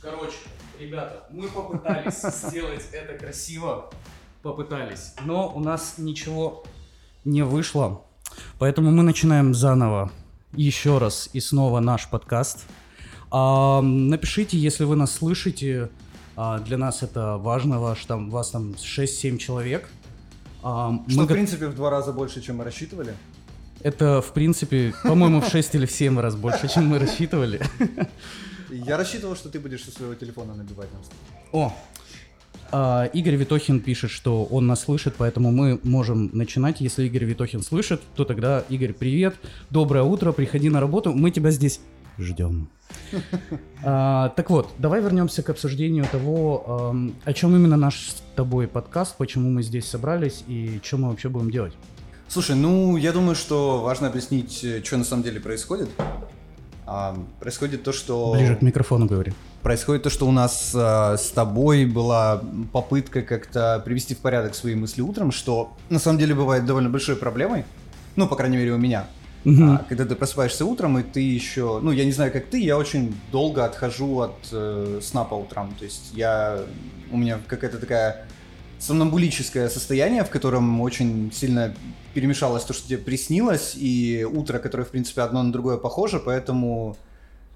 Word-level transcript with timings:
Короче, 0.00 0.36
ребята, 0.78 1.24
мы 1.30 1.48
попытались 1.48 2.20
сделать 2.44 2.88
это 2.92 3.14
красиво. 3.14 3.90
Попытались. 4.42 5.14
Но 5.24 5.52
у 5.52 5.58
нас 5.58 5.94
ничего 5.98 6.64
не 7.24 7.42
вышло. 7.42 8.02
Поэтому 8.60 8.92
мы 8.92 9.02
начинаем 9.02 9.54
заново. 9.54 10.12
Еще 10.52 10.98
раз 10.98 11.30
и 11.32 11.40
снова 11.40 11.80
наш 11.80 12.08
подкаст. 12.08 12.64
А, 13.32 13.82
напишите, 13.82 14.56
если 14.56 14.84
вы 14.84 14.94
нас 14.94 15.12
слышите. 15.12 15.90
А, 16.36 16.60
для 16.60 16.78
нас 16.78 17.02
это 17.02 17.36
важно. 17.36 17.80
Ваш, 17.80 18.04
там, 18.04 18.30
вас 18.30 18.50
там 18.50 18.74
6-7 18.74 19.38
человек. 19.38 19.88
А, 20.62 20.96
Что, 21.08 21.20
мы... 21.20 21.24
в 21.24 21.28
принципе, 21.28 21.66
в 21.66 21.74
два 21.74 21.90
раза 21.90 22.12
больше, 22.12 22.40
чем 22.40 22.58
мы 22.58 22.64
рассчитывали. 22.64 23.14
Это, 23.80 24.22
в 24.22 24.32
принципе, 24.32 24.94
по-моему, 25.02 25.40
в 25.40 25.48
6 25.48 25.74
или 25.74 25.86
в 25.86 25.90
7 25.90 26.20
раз 26.20 26.36
больше, 26.36 26.68
чем 26.68 26.86
мы 26.86 27.00
рассчитывали. 27.00 27.60
Я 28.70 28.96
рассчитывал, 28.96 29.36
что 29.36 29.48
ты 29.48 29.60
будешь 29.60 29.84
со 29.84 29.90
своего 29.90 30.14
телефона 30.14 30.54
набивать 30.54 30.88
нам. 30.92 31.02
О, 31.52 31.72
а, 32.70 33.06
Игорь 33.14 33.36
Витохин 33.36 33.80
пишет, 33.80 34.10
что 34.10 34.44
он 34.44 34.66
нас 34.66 34.82
слышит, 34.82 35.14
поэтому 35.16 35.50
мы 35.50 35.80
можем 35.82 36.30
начинать. 36.32 36.80
Если 36.80 37.06
Игорь 37.06 37.24
Витохин 37.24 37.62
слышит, 37.62 38.02
то 38.14 38.24
тогда, 38.24 38.64
Игорь, 38.68 38.92
привет, 38.92 39.36
доброе 39.70 40.02
утро, 40.02 40.32
приходи 40.32 40.68
на 40.68 40.80
работу, 40.80 41.12
мы 41.14 41.30
тебя 41.30 41.50
здесь 41.50 41.80
ждем. 42.18 42.68
А, 43.84 44.30
так 44.30 44.50
вот, 44.50 44.70
давай 44.78 45.00
вернемся 45.00 45.44
к 45.44 45.50
обсуждению 45.50 46.04
того, 46.10 46.64
а, 46.66 47.10
о 47.24 47.32
чем 47.32 47.54
именно 47.54 47.76
наш 47.76 48.08
с 48.08 48.22
тобой 48.34 48.66
подкаст, 48.66 49.16
почему 49.16 49.50
мы 49.50 49.62
здесь 49.62 49.86
собрались 49.86 50.42
и 50.48 50.80
что 50.82 50.96
мы 50.96 51.10
вообще 51.10 51.28
будем 51.28 51.50
делать. 51.50 51.74
Слушай, 52.26 52.56
ну, 52.56 52.96
я 52.96 53.12
думаю, 53.12 53.36
что 53.36 53.80
важно 53.82 54.08
объяснить, 54.08 54.64
э, 54.64 54.82
что 54.84 54.96
на 54.96 55.04
самом 55.04 55.22
деле 55.22 55.40
происходит. 55.40 55.88
А, 56.90 57.14
происходит 57.38 57.82
то, 57.82 57.92
что... 57.92 58.32
Ближе 58.32 58.56
к 58.56 58.62
микрофону 58.62 59.04
говори. 59.04 59.34
Происходит 59.62 60.04
то, 60.04 60.10
что 60.10 60.26
у 60.26 60.32
нас 60.32 60.72
а, 60.74 61.18
с 61.18 61.30
тобой 61.30 61.84
была 61.84 62.42
попытка 62.72 63.20
как-то 63.20 63.82
привести 63.84 64.14
в 64.14 64.18
порядок 64.18 64.54
свои 64.54 64.74
мысли 64.74 65.02
утром, 65.02 65.30
что 65.30 65.76
на 65.90 65.98
самом 65.98 66.18
деле 66.18 66.34
бывает 66.34 66.64
довольно 66.64 66.88
большой 66.88 67.16
проблемой. 67.16 67.66
Ну, 68.16 68.26
по 68.26 68.36
крайней 68.36 68.56
мере, 68.56 68.72
у 68.72 68.78
меня. 68.78 69.06
Угу. 69.44 69.62
А, 69.64 69.84
когда 69.86 70.06
ты 70.06 70.14
просыпаешься 70.14 70.64
утром, 70.64 70.98
и 70.98 71.02
ты 71.02 71.20
еще... 71.20 71.78
Ну, 71.82 71.90
я 71.90 72.06
не 72.06 72.12
знаю, 72.12 72.32
как 72.32 72.46
ты, 72.46 72.58
я 72.58 72.78
очень 72.78 73.14
долго 73.30 73.66
отхожу 73.66 74.20
от 74.20 74.48
э, 74.50 75.00
сна 75.02 75.24
по 75.24 75.34
утрам. 75.34 75.74
То 75.78 75.84
есть 75.84 76.12
я... 76.14 76.58
У 77.10 77.18
меня 77.18 77.38
какая-то 77.46 77.78
такая 77.78 78.24
сомнамбулическое 78.78 79.68
состояние, 79.68 80.24
в 80.24 80.30
котором 80.30 80.80
очень 80.80 81.32
сильно 81.32 81.74
перемешалось 82.14 82.64
то, 82.64 82.72
что 82.72 82.88
тебе 82.88 82.98
приснилось, 82.98 83.74
и 83.76 84.24
утро, 84.24 84.58
которое, 84.58 84.84
в 84.84 84.90
принципе, 84.90 85.22
одно 85.22 85.42
на 85.42 85.52
другое 85.52 85.76
похоже, 85.76 86.20
поэтому... 86.20 86.96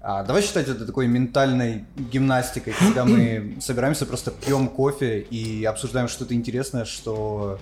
А, 0.05 0.23
давай 0.23 0.41
считать 0.41 0.67
это 0.67 0.85
такой 0.85 1.07
ментальной 1.07 1.85
гимнастикой, 1.95 2.73
когда 2.77 3.05
мы 3.05 3.55
собираемся, 3.61 4.05
просто 4.05 4.31
пьем 4.31 4.67
кофе 4.67 5.19
и 5.21 5.63
обсуждаем 5.63 6.09
что-то 6.09 6.33
интересное, 6.33 6.83
что 6.83 7.57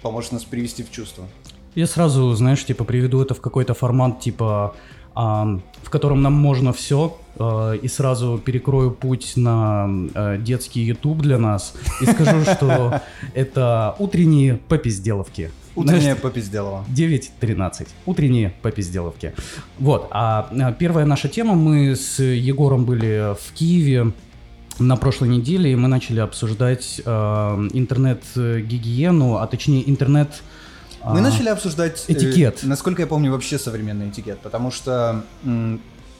поможет 0.00 0.32
нас 0.32 0.44
привести 0.44 0.84
в 0.84 0.90
чувство. 0.92 1.24
Я 1.74 1.88
сразу, 1.88 2.32
знаешь, 2.34 2.64
типа 2.64 2.84
приведу 2.84 3.20
это 3.20 3.34
в 3.34 3.40
какой-то 3.40 3.74
формат, 3.74 4.20
типа, 4.20 4.76
в 5.14 5.90
котором 5.90 6.22
нам 6.22 6.32
можно 6.32 6.72
все, 6.72 7.16
а, 7.38 7.72
и 7.72 7.88
сразу 7.88 8.40
перекрою 8.44 8.90
путь 8.90 9.32
на 9.36 9.86
а, 10.14 10.38
детский 10.38 10.82
YouTube 10.82 11.22
для 11.22 11.38
нас 11.38 11.74
и 12.00 12.06
скажу, 12.06 12.42
что 12.54 13.00
это 13.34 13.94
утренние 13.98 14.56
попизделовки. 14.56 15.50
Утренняя 15.76 16.14
попизделова. 16.14 16.84
9.13. 16.94 17.88
Утренние 18.06 18.54
попизделовки. 18.62 19.32
Вот. 19.78 20.06
А, 20.12 20.48
а 20.52 20.72
первая 20.72 21.04
наша 21.04 21.28
тема. 21.28 21.54
Мы 21.54 21.96
с 21.96 22.22
Егором 22.22 22.84
были 22.84 23.34
в 23.34 23.52
Киеве 23.54 24.12
на 24.78 24.96
прошлой 24.96 25.28
неделе, 25.28 25.72
и 25.72 25.76
мы 25.76 25.88
начали 25.88 26.20
обсуждать 26.20 27.00
э, 27.04 27.10
интернет-гигиену, 27.72 29.36
а 29.36 29.46
точнее 29.46 29.88
интернет... 29.88 30.42
Мы 31.04 31.20
начали 31.20 31.48
обсуждать... 31.48 32.04
Э, 32.08 32.12
этикет. 32.12 32.62
Э, 32.62 32.66
насколько 32.66 33.02
я 33.02 33.06
помню, 33.06 33.30
вообще 33.32 33.58
современный 33.58 34.08
этикет, 34.08 34.38
потому 34.40 34.70
что... 34.70 35.24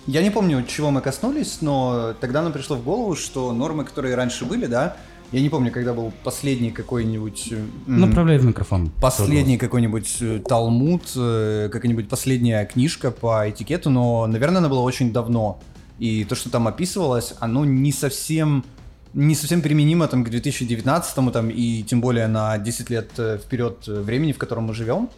Я 0.06 0.22
не 0.22 0.30
помню, 0.30 0.62
чего 0.66 0.90
мы 0.90 1.00
коснулись, 1.00 1.62
но 1.62 2.14
тогда 2.20 2.42
нам 2.42 2.52
пришло 2.52 2.76
в 2.76 2.84
голову, 2.84 3.16
что 3.16 3.52
нормы, 3.52 3.86
которые 3.86 4.14
раньше 4.16 4.44
были, 4.44 4.66
да, 4.66 4.96
я 5.32 5.40
не 5.40 5.48
помню, 5.48 5.72
когда 5.72 5.94
был 5.94 6.12
последний 6.22 6.70
какой-нибудь... 6.70 7.52
Направляй 7.86 8.38
в 8.38 8.44
микрофон. 8.44 8.90
Последний 9.00 9.58
какой-нибудь 9.58 10.18
э, 10.20 10.40
талмуд, 10.46 11.10
э, 11.16 11.68
какая-нибудь 11.72 12.08
последняя 12.08 12.64
книжка 12.66 13.10
по 13.10 13.50
этикету, 13.50 13.90
но, 13.90 14.26
наверное, 14.26 14.58
она 14.58 14.68
была 14.68 14.82
очень 14.82 15.12
давно. 15.12 15.58
И 15.98 16.24
то, 16.24 16.34
что 16.34 16.50
там 16.50 16.68
описывалось, 16.68 17.34
оно 17.40 17.64
не 17.64 17.90
совсем 17.90 18.64
не 19.14 19.34
совсем 19.34 19.62
применимо 19.62 20.06
там, 20.08 20.24
к 20.24 20.30
2019 20.30 21.32
там, 21.32 21.50
и 21.50 21.82
тем 21.82 22.00
более 22.00 22.26
на 22.26 22.58
10 22.58 22.90
лет 22.90 23.10
э, 23.18 23.38
вперед 23.38 23.86
времени, 23.86 24.32
в 24.32 24.38
котором 24.38 24.64
мы 24.64 24.74
живем 24.74 25.08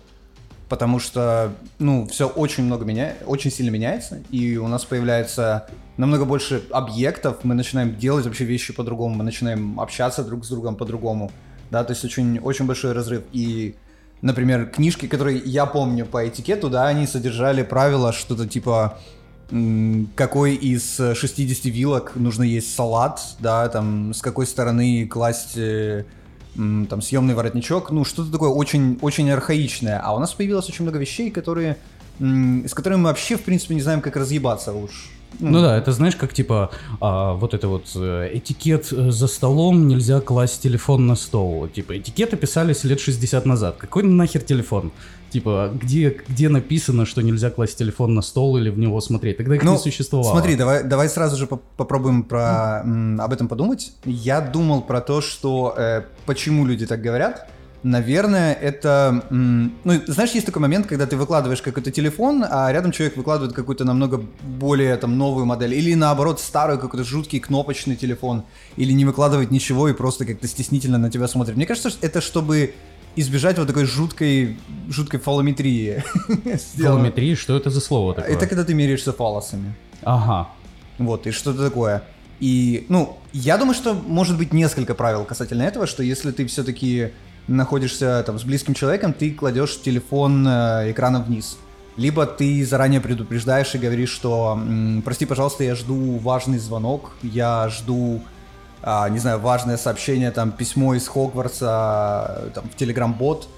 потому 0.69 0.99
что, 0.99 1.53
ну, 1.79 2.07
все 2.07 2.29
очень 2.29 2.65
много 2.65 2.85
меняется, 2.85 3.25
очень 3.27 3.51
сильно 3.51 3.71
меняется, 3.71 4.23
и 4.31 4.57
у 4.57 4.69
нас 4.69 4.85
появляется 4.85 5.69
намного 5.97 6.25
больше 6.25 6.63
объектов, 6.71 7.45
мы 7.45 7.55
начинаем 7.55 7.97
делать 7.97 8.27
вообще 8.27 8.45
вещи 8.45 8.73
по-другому, 8.73 9.15
мы 9.15 9.25
начинаем 9.25 9.79
общаться 9.79 10.25
друг 10.25 10.45
с 10.45 10.49
другом 10.49 10.77
по-другому, 10.77 11.31
да, 11.71 11.85
то 11.85 11.93
есть 11.93 12.05
очень, 12.05 12.39
очень 12.41 12.67
большой 12.67 12.93
разрыв, 12.93 13.23
и, 13.33 13.77
например, 14.23 14.67
книжки, 14.67 15.07
которые 15.07 15.41
я 15.45 15.67
помню 15.67 16.05
по 16.05 16.27
этикету, 16.27 16.69
да, 16.69 16.89
они 16.89 17.07
содержали 17.07 17.63
правила 17.63 18.13
что-то 18.13 18.49
типа 18.49 18.99
какой 19.49 20.55
из 20.55 20.97
60 20.97 21.67
вилок 21.67 22.17
нужно 22.17 22.43
есть 22.43 22.75
салат, 22.75 23.21
да, 23.39 23.69
там, 23.69 24.13
с 24.13 24.21
какой 24.21 24.47
стороны 24.47 25.07
класть 25.07 25.57
э, 25.57 26.05
там 26.57 27.01
съемный 27.03 27.35
воротничок, 27.35 27.91
ну 27.91 28.05
что-то 28.05 28.33
такое 28.33 28.51
очень, 28.51 28.99
очень 29.03 29.31
архаичное. 29.31 30.01
А 30.03 30.15
у 30.15 30.19
нас 30.19 30.33
появилось 30.35 30.69
очень 30.69 30.83
много 30.83 30.99
вещей, 30.99 31.31
которые, 31.31 31.77
с 32.19 32.75
которыми 32.75 33.01
мы 33.01 33.09
вообще, 33.09 33.37
в 33.37 33.43
принципе, 33.43 33.75
не 33.75 33.83
знаем, 33.83 34.01
как 34.01 34.17
разъебаться 34.17 34.73
уж. 34.73 35.11
Ну, 35.41 35.61
да, 35.61 35.77
это 35.77 35.93
знаешь, 35.93 36.17
как 36.17 36.33
типа 36.33 36.71
а, 37.01 37.35
вот 37.35 37.55
это 37.55 37.69
вот 37.69 37.87
э, 37.95 38.31
этикет 38.35 38.93
э, 38.93 39.11
за 39.11 39.27
столом, 39.27 39.89
нельзя 39.89 40.21
класть 40.21 40.63
телефон 40.63 41.07
на 41.07 41.15
стол. 41.17 41.69
Типа 41.69 41.99
этикеты 41.99 42.37
писались 42.37 42.85
лет 42.85 43.01
60 43.01 43.47
назад. 43.47 43.77
Какой 43.79 44.03
нахер 44.03 44.43
телефон? 44.43 44.93
Типа, 45.31 45.71
где, 45.75 46.21
где 46.29 46.49
написано, 46.49 47.05
что 47.05 47.21
нельзя 47.21 47.51
класть 47.51 47.77
телефон 47.77 48.15
на 48.15 48.23
стол 48.23 48.57
или 48.59 48.71
в 48.71 48.79
него 48.79 49.01
смотреть? 49.01 49.39
Тогда 49.39 49.57
их 49.57 49.65
ну, 49.65 49.73
не 49.73 49.79
существовало. 49.79 50.31
Смотри, 50.31 50.55
давай, 50.55 50.85
давай 50.85 51.09
сразу 51.09 51.37
же 51.37 51.47
попробуем 51.47 52.23
про, 52.23 52.83
м, 52.85 53.21
об 53.21 53.33
этом 53.33 53.49
подумать. 53.49 53.93
Я 54.05 54.41
думал 54.41 54.83
про 54.83 55.01
то, 55.01 55.21
что 55.21 55.75
э, 55.77 56.03
почему 56.27 56.65
люди 56.65 56.87
так 56.87 57.03
говорят. 57.03 57.49
Наверное, 57.87 58.53
это... 58.53 59.23
Ну, 59.31 59.71
знаешь, 60.09 60.33
есть 60.33 60.45
такой 60.45 60.61
момент, 60.61 60.89
когда 60.89 61.07
ты 61.07 61.17
выкладываешь 61.17 61.63
какой-то 61.63 61.93
телефон, 61.93 62.45
а 62.45 62.73
рядом 62.73 62.91
человек 62.91 63.17
выкладывает 63.17 63.55
какую-то 63.55 63.85
намного 63.85 64.25
более 64.43 64.97
там 64.97 65.17
новую 65.17 65.47
модель. 65.47 65.73
Или 65.73 65.95
наоборот, 65.95 66.41
старый 66.41 66.81
какой-то 66.81 67.05
жуткий 67.05 67.39
кнопочный 67.39 67.95
телефон. 67.95 68.43
Или 68.77 68.91
не 68.91 69.05
выкладывает 69.05 69.53
ничего 69.53 69.89
и 69.89 69.93
просто 69.93 70.25
как-то 70.25 70.49
стеснительно 70.49 70.99
на 70.99 71.13
тебя 71.13 71.29
смотрит. 71.29 71.55
Мне 71.55 71.65
кажется, 71.65 71.93
это 72.01 72.21
чтобы 72.21 72.75
избежать 73.15 73.57
вот 73.57 73.69
такой 73.69 73.85
жуткой, 73.85 74.57
жуткой 74.89 75.21
фалометрии. 75.21 76.03
Фалометрии? 76.77 77.37
Что 77.37 77.57
это 77.57 77.71
за 77.71 77.81
слово 77.81 78.15
такое? 78.15 78.35
Это 78.35 78.49
когда 78.49 78.65
ты 78.65 78.75
меряешься 78.75 79.13
фалосами. 79.13 79.77
Ага. 80.03 80.49
Вот, 80.99 81.29
и 81.29 81.31
что-то 81.31 81.65
такое. 81.65 82.03
И, 82.41 82.85
ну, 82.89 83.17
я 83.33 83.57
думаю, 83.59 83.77
что 83.77 83.95
может 83.95 84.37
быть 84.37 84.53
несколько 84.53 84.97
правил 84.97 85.25
касательно 85.25 85.63
этого, 85.63 85.87
что 85.87 86.03
если 86.03 86.33
ты 86.33 86.47
все-таки 86.47 87.13
находишься 87.49 88.23
там 88.27 88.39
с 88.39 88.45
близким 88.45 88.75
человеком, 88.75 89.13
ты 89.13 89.33
кладешь 89.33 89.81
телефон 89.81 90.47
э, 90.47 90.91
экраном 90.91 91.25
вниз. 91.25 91.59
Либо 91.97 92.27
ты 92.27 92.65
заранее 92.65 93.01
предупреждаешь 93.01 93.75
и 93.75 93.79
говоришь, 93.79 94.11
что 94.11 94.61
прости, 95.05 95.25
пожалуйста, 95.25 95.65
я 95.65 95.75
жду 95.75 96.19
важный 96.19 96.59
звонок, 96.59 97.13
я 97.23 97.71
жду 97.71 98.21
а, 98.83 99.09
не 99.09 99.19
знаю, 99.19 99.41
важное 99.41 99.77
сообщение, 99.77 100.31
там, 100.31 100.53
письмо 100.53 100.95
из 100.95 101.09
Хогвартса, 101.09 102.53
там, 102.55 102.69
в 102.69 102.77
Телеграм-бот, 102.77 103.49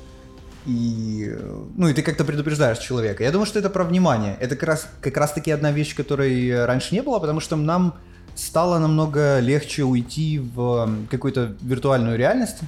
и, 0.64 1.36
ну, 1.76 1.88
и 1.88 1.92
ты 1.92 2.02
как-то 2.02 2.24
предупреждаешь 2.24 2.78
человека. 2.78 3.24
Я 3.24 3.30
думаю, 3.30 3.46
что 3.46 3.58
это 3.58 3.68
про 3.68 3.84
внимание. 3.84 4.36
Это 4.40 4.54
как 4.56 4.68
раз, 4.68 4.88
как 5.00 5.16
раз 5.16 5.32
таки 5.32 5.50
одна 5.50 5.70
вещь, 5.70 5.94
которой 5.94 6.64
раньше 6.64 6.94
не 6.94 7.02
было, 7.02 7.18
потому 7.18 7.40
что 7.40 7.56
нам 7.56 7.94
стало 8.34 8.78
намного 8.78 9.40
легче 9.40 9.82
уйти 9.82 10.38
в 10.38 10.88
какую-то 11.10 11.54
виртуальную 11.60 12.16
реальность, 12.16 12.58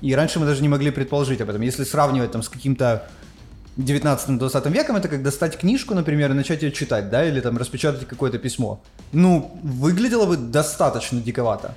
и 0.00 0.14
раньше 0.14 0.38
мы 0.38 0.46
даже 0.46 0.62
не 0.62 0.68
могли 0.68 0.90
предположить 0.90 1.40
об 1.40 1.50
этом. 1.50 1.62
Если 1.62 1.84
сравнивать 1.84 2.32
там 2.32 2.42
с 2.42 2.48
каким-то 2.48 3.08
19-20 3.78 4.72
веком, 4.72 4.96
это 4.96 5.08
как 5.08 5.22
достать 5.22 5.56
книжку, 5.56 5.94
например, 5.94 6.32
и 6.32 6.34
начать 6.34 6.62
ее 6.62 6.72
читать, 6.72 7.10
да, 7.10 7.24
или 7.24 7.40
там 7.40 7.56
распечатать 7.56 8.08
какое-то 8.08 8.38
письмо. 8.38 8.80
Ну, 9.12 9.52
выглядело 9.62 10.26
бы 10.26 10.36
достаточно 10.36 11.20
диковато. 11.20 11.74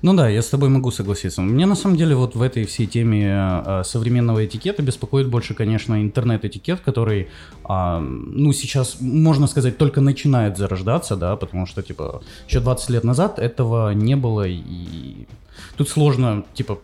Ну 0.00 0.14
да, 0.14 0.28
я 0.28 0.40
с 0.40 0.48
тобой 0.48 0.70
могу 0.70 0.90
согласиться. 0.90 1.42
Мне 1.42 1.66
на 1.66 1.74
самом 1.74 1.96
деле 1.96 2.14
вот 2.14 2.34
в 2.36 2.42
этой 2.42 2.64
всей 2.64 2.86
теме 2.86 3.62
э, 3.66 3.82
современного 3.84 4.44
этикета 4.46 4.82
беспокоит 4.82 5.28
больше, 5.28 5.54
конечно, 5.54 6.00
интернет-этикет, 6.00 6.80
который, 6.80 7.28
э, 7.68 7.98
ну, 7.98 8.52
сейчас, 8.54 8.96
можно 9.00 9.46
сказать, 9.46 9.76
только 9.76 10.00
начинает 10.00 10.56
зарождаться, 10.56 11.16
да, 11.16 11.36
потому 11.36 11.66
что, 11.66 11.82
типа, 11.82 12.22
еще 12.48 12.60
20 12.60 12.90
лет 12.90 13.04
назад 13.04 13.38
этого 13.38 13.92
не 13.92 14.16
было, 14.16 14.46
и 14.46 15.26
тут 15.76 15.90
сложно, 15.90 16.44
типа, 16.54 16.78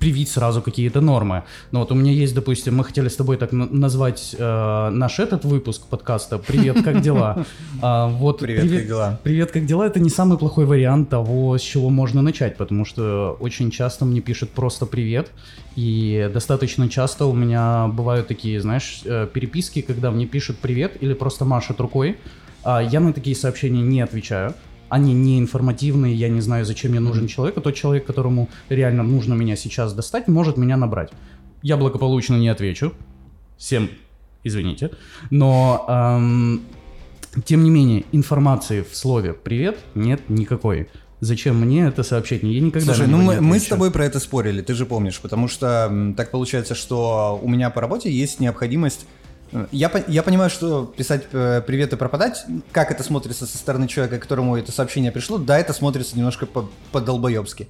привить 0.00 0.30
сразу 0.30 0.62
какие-то 0.62 1.00
нормы. 1.00 1.44
Но 1.70 1.80
вот 1.80 1.92
у 1.92 1.94
меня 1.94 2.10
есть, 2.10 2.34
допустим, 2.34 2.76
мы 2.76 2.84
хотели 2.84 3.08
с 3.08 3.16
тобой 3.16 3.36
так 3.36 3.52
назвать 3.52 4.34
э, 4.36 4.90
наш 4.90 5.20
этот 5.20 5.44
выпуск 5.44 5.82
подкаста 5.86 6.38
«Привет, 6.38 6.82
как 6.82 7.02
дела?». 7.02 7.44
А, 7.82 8.08
вот 8.08 8.40
привет, 8.40 8.62
привет, 8.62 8.78
как 8.78 8.88
дела? 8.88 9.20
Привет, 9.22 9.50
как 9.52 9.66
дела? 9.66 9.86
Это 9.86 10.00
не 10.00 10.10
самый 10.10 10.38
плохой 10.38 10.64
вариант 10.64 11.08
того, 11.08 11.56
с 11.56 11.62
чего 11.62 11.88
можно 11.90 12.22
начать, 12.22 12.56
потому 12.56 12.84
что 12.84 13.36
очень 13.40 13.70
часто 13.70 14.04
мне 14.04 14.20
пишут 14.20 14.50
просто 14.50 14.86
«привет», 14.86 15.30
и 15.76 16.30
достаточно 16.32 16.88
часто 16.88 17.26
у 17.26 17.32
меня 17.32 17.88
бывают 17.88 18.28
такие, 18.28 18.60
знаешь, 18.60 19.02
э, 19.04 19.28
переписки, 19.32 19.82
когда 19.82 20.10
мне 20.10 20.26
пишут 20.26 20.58
«привет» 20.58 20.96
или 21.00 21.14
просто 21.14 21.44
машут 21.44 21.80
рукой, 21.80 22.16
а 22.64 22.82
я 22.82 23.00
на 23.00 23.12
такие 23.12 23.36
сообщения 23.36 23.82
не 23.82 24.00
отвечаю, 24.00 24.54
они 24.90 25.14
не 25.14 25.38
информативные, 25.38 26.14
я 26.14 26.28
не 26.28 26.40
знаю, 26.40 26.64
зачем 26.66 26.90
мне 26.90 27.00
нужен 27.00 27.26
человек, 27.26 27.56
а 27.56 27.60
тот 27.60 27.74
человек, 27.74 28.04
которому 28.04 28.48
реально 28.68 29.02
нужно 29.02 29.34
меня 29.34 29.56
сейчас 29.56 29.94
достать, 29.94 30.28
может 30.28 30.56
меня 30.56 30.76
набрать. 30.76 31.10
Я 31.62 31.76
благополучно 31.76 32.36
не 32.36 32.48
отвечу. 32.48 32.92
Всем 33.56 33.88
извините. 34.44 34.90
Но, 35.30 35.84
эм, 35.88 36.62
тем 37.44 37.64
не 37.64 37.70
менее, 37.70 38.04
информации 38.12 38.82
в 38.82 38.96
слове 38.96 39.32
«привет» 39.32 39.78
нет 39.94 40.28
никакой. 40.28 40.88
Зачем 41.20 41.60
мне 41.60 41.86
это 41.86 42.02
сообщение? 42.02 42.54
Я 42.54 42.60
никогда 42.60 42.94
Слушай, 42.94 43.06
ну 43.06 43.18
мы, 43.18 43.40
мы 43.42 43.58
с 43.58 43.66
тобой 43.66 43.90
про 43.90 44.06
это 44.06 44.20
спорили, 44.20 44.62
ты 44.62 44.72
же 44.72 44.86
помнишь, 44.86 45.20
потому 45.20 45.48
что 45.48 46.14
так 46.16 46.30
получается, 46.30 46.74
что 46.74 47.38
у 47.42 47.48
меня 47.48 47.68
по 47.68 47.82
работе 47.82 48.10
есть 48.10 48.40
необходимость 48.40 49.06
я, 49.72 50.04
я 50.06 50.22
понимаю, 50.22 50.50
что 50.50 50.84
писать 50.84 51.24
э, 51.32 51.62
привет 51.66 51.92
и 51.92 51.96
пропадать, 51.96 52.44
как 52.72 52.90
это 52.90 53.02
смотрится 53.02 53.46
со 53.46 53.58
стороны 53.58 53.88
человека, 53.88 54.18
которому 54.18 54.56
это 54.56 54.70
сообщение 54.70 55.10
пришло, 55.10 55.38
да, 55.38 55.58
это 55.58 55.72
смотрится 55.72 56.16
немножко 56.16 56.46
по-долбоебски. 56.92 57.68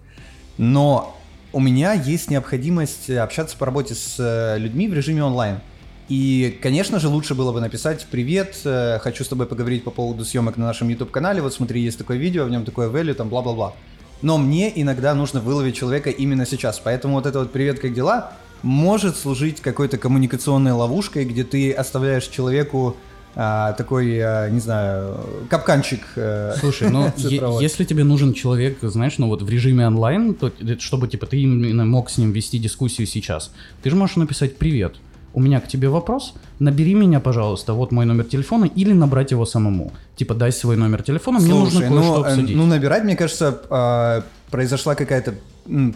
Но 0.58 1.16
у 1.52 1.60
меня 1.60 1.94
есть 1.94 2.30
необходимость 2.30 3.08
общаться 3.10 3.56
по 3.56 3.66
работе 3.66 3.94
с 3.94 4.16
э, 4.18 4.58
людьми 4.58 4.88
в 4.88 4.94
режиме 4.94 5.24
онлайн. 5.24 5.60
И, 6.08 6.58
конечно 6.60 6.98
же, 6.98 7.08
лучше 7.08 7.34
было 7.34 7.52
бы 7.52 7.60
написать 7.60 8.06
«Привет, 8.10 8.56
э, 8.64 8.98
хочу 9.00 9.24
с 9.24 9.28
тобой 9.28 9.46
поговорить 9.46 9.84
по 9.84 9.90
поводу 9.90 10.24
съемок 10.24 10.56
на 10.56 10.66
нашем 10.66 10.88
YouTube-канале, 10.88 11.40
вот 11.40 11.54
смотри, 11.54 11.80
есть 11.80 11.98
такое 11.98 12.18
видео, 12.18 12.44
в 12.44 12.50
нем 12.50 12.64
такое 12.64 12.90
value, 12.90 13.14
там 13.14 13.28
бла-бла-бла». 13.28 13.74
Но 14.20 14.36
мне 14.36 14.70
иногда 14.74 15.14
нужно 15.14 15.40
выловить 15.40 15.76
человека 15.76 16.10
именно 16.10 16.44
сейчас, 16.44 16.78
поэтому 16.78 17.14
вот 17.14 17.26
это 17.26 17.38
вот 17.38 17.52
«Привет, 17.52 17.78
как 17.78 17.94
дела?» 17.94 18.32
Может 18.62 19.16
служить 19.16 19.60
какой-то 19.60 19.98
коммуникационной 19.98 20.72
ловушкой, 20.72 21.24
где 21.24 21.44
ты 21.44 21.72
оставляешь 21.72 22.26
человеку 22.26 22.96
а, 23.36 23.72
такой, 23.74 24.18
а, 24.20 24.48
не 24.48 24.60
знаю, 24.60 25.20
капканчик. 25.48 26.00
А, 26.16 26.54
Слушай, 26.58 26.90
ну 26.90 27.12
если 27.60 27.84
тебе 27.84 28.04
нужен 28.04 28.34
человек, 28.34 28.78
знаешь, 28.82 29.18
ну 29.18 29.28
вот 29.28 29.42
в 29.42 29.48
режиме 29.48 29.86
онлайн, 29.86 30.34
то 30.34 30.52
чтобы 30.78 31.08
типа 31.08 31.26
ты 31.26 31.38
именно 31.38 31.84
мог 31.84 32.10
с 32.10 32.18
ним 32.18 32.32
вести 32.32 32.58
дискуссию 32.58 33.06
сейчас, 33.06 33.52
ты 33.82 33.90
же 33.90 33.96
можешь 33.96 34.16
написать 34.16 34.56
привет. 34.56 34.96
У 35.32 35.40
меня 35.40 35.60
к 35.60 35.68
тебе 35.68 35.88
вопрос. 35.88 36.34
Набери 36.58 36.92
меня, 36.94 37.20
пожалуйста, 37.20 37.72
вот 37.72 37.92
мой 37.92 38.04
номер 38.04 38.24
телефона, 38.24 38.64
или 38.64 38.92
набрать 38.92 39.30
его 39.30 39.46
самому. 39.46 39.92
Типа, 40.16 40.34
дай 40.34 40.50
свой 40.50 40.76
номер 40.76 41.02
телефона, 41.02 41.38
Слушай, 41.38 41.52
мне 41.52 41.60
нужно 41.60 41.80
кое-что 41.80 42.16
ну, 42.18 42.24
обсудить. 42.24 42.56
Ну, 42.56 42.66
набирать, 42.66 43.04
мне 43.04 43.14
кажется, 43.14 43.60
а, 43.70 44.24
произошла 44.50 44.96
какая-то 44.96 45.34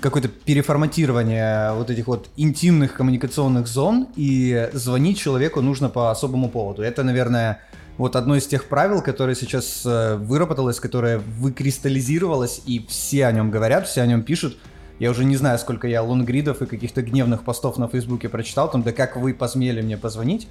какое-то 0.01 0.29
переформатирование 0.29 1.73
вот 1.73 1.91
этих 1.91 2.07
вот 2.07 2.29
интимных 2.37 2.95
коммуникационных 2.95 3.67
зон, 3.67 4.09
и 4.17 4.69
звонить 4.73 5.19
человеку 5.19 5.61
нужно 5.61 5.89
по 5.89 6.11
особому 6.11 6.49
поводу. 6.49 6.83
Это, 6.83 7.03
наверное, 7.03 7.61
вот 7.97 8.17
одно 8.17 8.37
из 8.37 8.47
тех 8.47 8.67
правил, 8.67 9.03
которое 9.03 9.35
сейчас 9.35 9.83
э, 9.85 10.17
выработалось, 10.17 10.81
которое 10.81 11.19
выкристаллизировалось, 11.19 12.63
и 12.67 12.85
все 12.89 13.27
о 13.27 13.33
нем 13.33 13.51
говорят, 13.51 13.87
все 13.87 14.03
о 14.03 14.07
нем 14.07 14.23
пишут. 14.23 14.59
Я 14.99 15.11
уже 15.11 15.25
не 15.25 15.37
знаю, 15.37 15.59
сколько 15.59 15.89
я 15.89 16.03
лонгридов 16.03 16.63
и 16.63 16.67
каких-то 16.67 17.03
гневных 17.03 17.45
постов 17.45 17.79
на 17.79 17.89
Фейсбуке 17.89 18.29
прочитал, 18.29 18.71
там, 18.71 18.83
да 18.83 18.93
как 18.93 19.17
вы 19.17 19.35
посмели 19.35 19.81
мне 19.81 19.97
позвонить. 19.97 20.49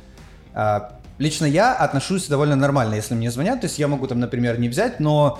А, 0.53 0.99
лично 1.17 1.45
я 1.45 1.73
отношусь 1.73 2.27
довольно 2.27 2.55
нормально, 2.55 2.95
если 2.95 3.15
мне 3.15 3.31
звонят, 3.31 3.61
то 3.61 3.67
есть 3.67 3.79
я 3.79 3.87
могу 3.87 4.07
там, 4.07 4.19
например, 4.19 4.59
не 4.59 4.69
взять, 4.69 4.99
но 4.99 5.39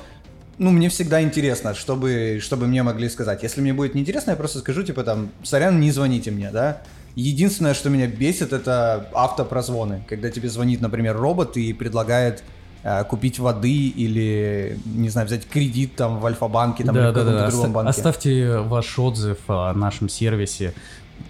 ну, 0.57 0.71
мне 0.71 0.89
всегда 0.89 1.21
интересно, 1.21 1.73
чтобы, 1.73 2.39
чтобы 2.41 2.67
мне 2.67 2.83
могли 2.83 3.09
сказать. 3.09 3.44
Если 3.44 3.61
мне 3.61 3.73
будет 3.73 3.95
неинтересно, 3.95 4.31
я 4.31 4.38
просто 4.38 4.59
скажу, 4.59 4.83
типа, 4.83 5.03
там, 5.03 5.29
сорян, 5.44 5.79
не 5.79 5.91
звоните 5.91 6.31
мне, 6.31 6.51
да. 6.51 6.81
Единственное, 7.15 7.73
что 7.73 7.89
меня 7.89 8.07
бесит, 8.07 8.53
это 8.53 9.09
автопрозвоны. 9.13 10.03
Когда 10.07 10.29
тебе 10.29 10.50
звонит, 10.50 10.81
например, 10.81 11.15
робот 11.15 11.57
и 11.57 11.73
предлагает 11.73 12.44
э, 12.83 13.03
купить 13.03 13.39
воды 13.39 13.88
или, 13.88 14.79
не 14.85 15.09
знаю, 15.09 15.27
взять 15.27 15.47
кредит 15.47 15.95
там 15.95 16.19
в 16.19 16.25
Альфа-банке, 16.25 16.83
там, 16.83 16.95
да, 16.95 17.01
или 17.01 17.11
в 17.11 17.13
каком-то 17.13 17.39
да, 17.39 17.49
другом 17.49 17.73
банке. 17.73 17.89
Оставьте 17.89 18.57
ваш 18.57 18.97
отзыв 18.97 19.38
о 19.47 19.73
нашем 19.73 20.09
сервисе 20.09 20.73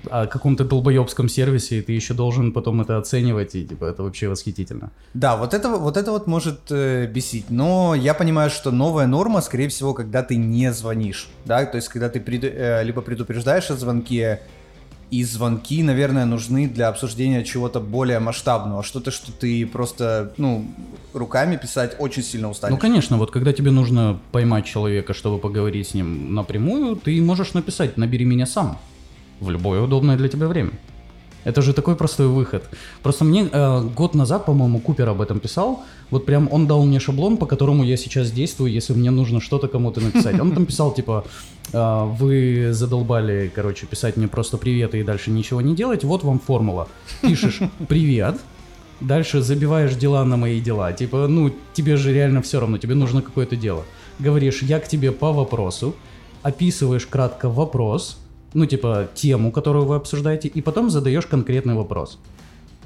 о 0.09 0.27
каком-то 0.27 0.65
долбоебском 0.65 1.29
сервисе, 1.29 1.79
и 1.79 1.81
ты 1.81 1.93
еще 1.93 2.13
должен 2.13 2.51
потом 2.51 2.81
это 2.81 2.97
оценивать, 2.97 3.55
и 3.55 3.65
типа 3.65 3.85
это 3.85 4.03
вообще 4.03 4.27
восхитительно. 4.27 4.91
Да, 5.13 5.37
вот 5.37 5.53
это 5.53 5.69
вот, 5.69 5.97
это 5.97 6.11
вот 6.11 6.27
может 6.27 6.71
э, 6.71 7.07
бесить, 7.07 7.49
но 7.49 7.95
я 7.95 8.13
понимаю, 8.13 8.49
что 8.49 8.71
новая 8.71 9.07
норма, 9.07 9.41
скорее 9.41 9.69
всего, 9.69 9.93
когда 9.93 10.23
ты 10.23 10.35
не 10.35 10.71
звонишь, 10.73 11.29
да, 11.45 11.65
то 11.65 11.77
есть 11.77 11.89
когда 11.89 12.09
ты 12.09 12.19
пред, 12.19 12.43
э, 12.43 12.83
либо 12.83 13.01
предупреждаешь 13.01 13.69
о 13.71 13.75
звонке, 13.75 14.41
и 15.13 15.23
звонки, 15.23 15.83
наверное, 15.83 16.25
нужны 16.25 16.67
для 16.67 16.87
обсуждения 16.87 17.43
чего-то 17.43 17.79
более 17.79 18.17
масштабного, 18.17 18.81
что-то, 18.81 19.11
что 19.11 19.31
ты 19.31 19.63
просто, 19.67 20.33
ну, 20.37 20.65
руками 21.13 21.55
писать 21.55 21.95
очень 21.99 22.23
сильно 22.23 22.49
устанешь. 22.49 22.73
Ну, 22.73 22.79
конечно, 22.79 23.17
вот 23.17 23.29
когда 23.29 23.53
тебе 23.53 23.69
нужно 23.69 24.19
поймать 24.31 24.65
человека, 24.65 25.13
чтобы 25.13 25.37
поговорить 25.37 25.89
с 25.89 25.93
ним 25.93 26.33
напрямую, 26.33 26.95
ты 26.95 27.21
можешь 27.21 27.53
написать 27.53 27.95
«набери 27.95 28.25
меня 28.25 28.47
сам» 28.47 28.79
в 29.43 29.51
любое 29.51 29.81
удобное 29.81 30.17
для 30.17 30.27
тебя 30.27 30.47
время. 30.47 30.71
Это 31.45 31.61
же 31.61 31.73
такой 31.73 31.95
простой 31.95 32.27
выход. 32.27 32.63
Просто 33.01 33.25
мне 33.25 33.49
э, 33.51 33.81
год 33.95 34.15
назад, 34.15 34.45
по-моему, 34.45 34.79
Купер 34.79 35.09
об 35.09 35.21
этом 35.21 35.39
писал. 35.39 35.83
Вот 36.09 36.25
прям 36.25 36.47
он 36.51 36.67
дал 36.67 36.85
мне 36.85 36.99
шаблон, 36.99 37.37
по 37.37 37.45
которому 37.45 37.83
я 37.83 37.97
сейчас 37.97 38.31
действую, 38.31 38.71
если 38.71 38.93
мне 38.93 39.11
нужно 39.11 39.41
что-то 39.41 39.67
кому-то 39.67 39.99
написать. 39.99 40.39
Он 40.39 40.51
там 40.53 40.65
писал, 40.65 40.93
типа, 40.93 41.25
э, 41.73 42.03
вы 42.19 42.69
задолбали, 42.71 43.51
короче, 43.53 43.85
писать 43.87 44.17
мне 44.17 44.27
просто 44.27 44.57
привет 44.57 44.95
и 44.95 45.03
дальше 45.03 45.31
ничего 45.31 45.61
не 45.61 45.75
делать. 45.75 46.03
Вот 46.03 46.23
вам 46.23 46.39
формула. 46.39 46.87
Пишешь 47.21 47.59
привет, 47.89 48.39
дальше 49.01 49.41
забиваешь 49.41 49.95
дела 49.95 50.23
на 50.23 50.37
мои 50.37 50.61
дела. 50.61 50.93
Типа, 50.93 51.27
ну, 51.27 51.51
тебе 51.73 51.97
же 51.97 52.13
реально 52.13 52.41
все 52.41 52.59
равно, 52.59 52.77
тебе 52.77 52.95
нужно 52.95 53.21
какое-то 53.21 53.57
дело. 53.57 53.83
Говоришь, 54.19 54.61
я 54.61 54.79
к 54.79 54.87
тебе 54.87 55.11
по 55.11 55.33
вопросу, 55.33 55.93
описываешь 56.41 57.05
кратко 57.05 57.50
вопрос, 57.50 58.17
ну, 58.53 58.65
типа, 58.65 59.10
тему, 59.13 59.51
которую 59.51 59.86
вы 59.86 59.95
обсуждаете, 59.95 60.48
и 60.48 60.62
потом 60.62 60.89
задаешь 60.89 61.25
конкретный 61.25 61.74
вопрос. 61.74 62.19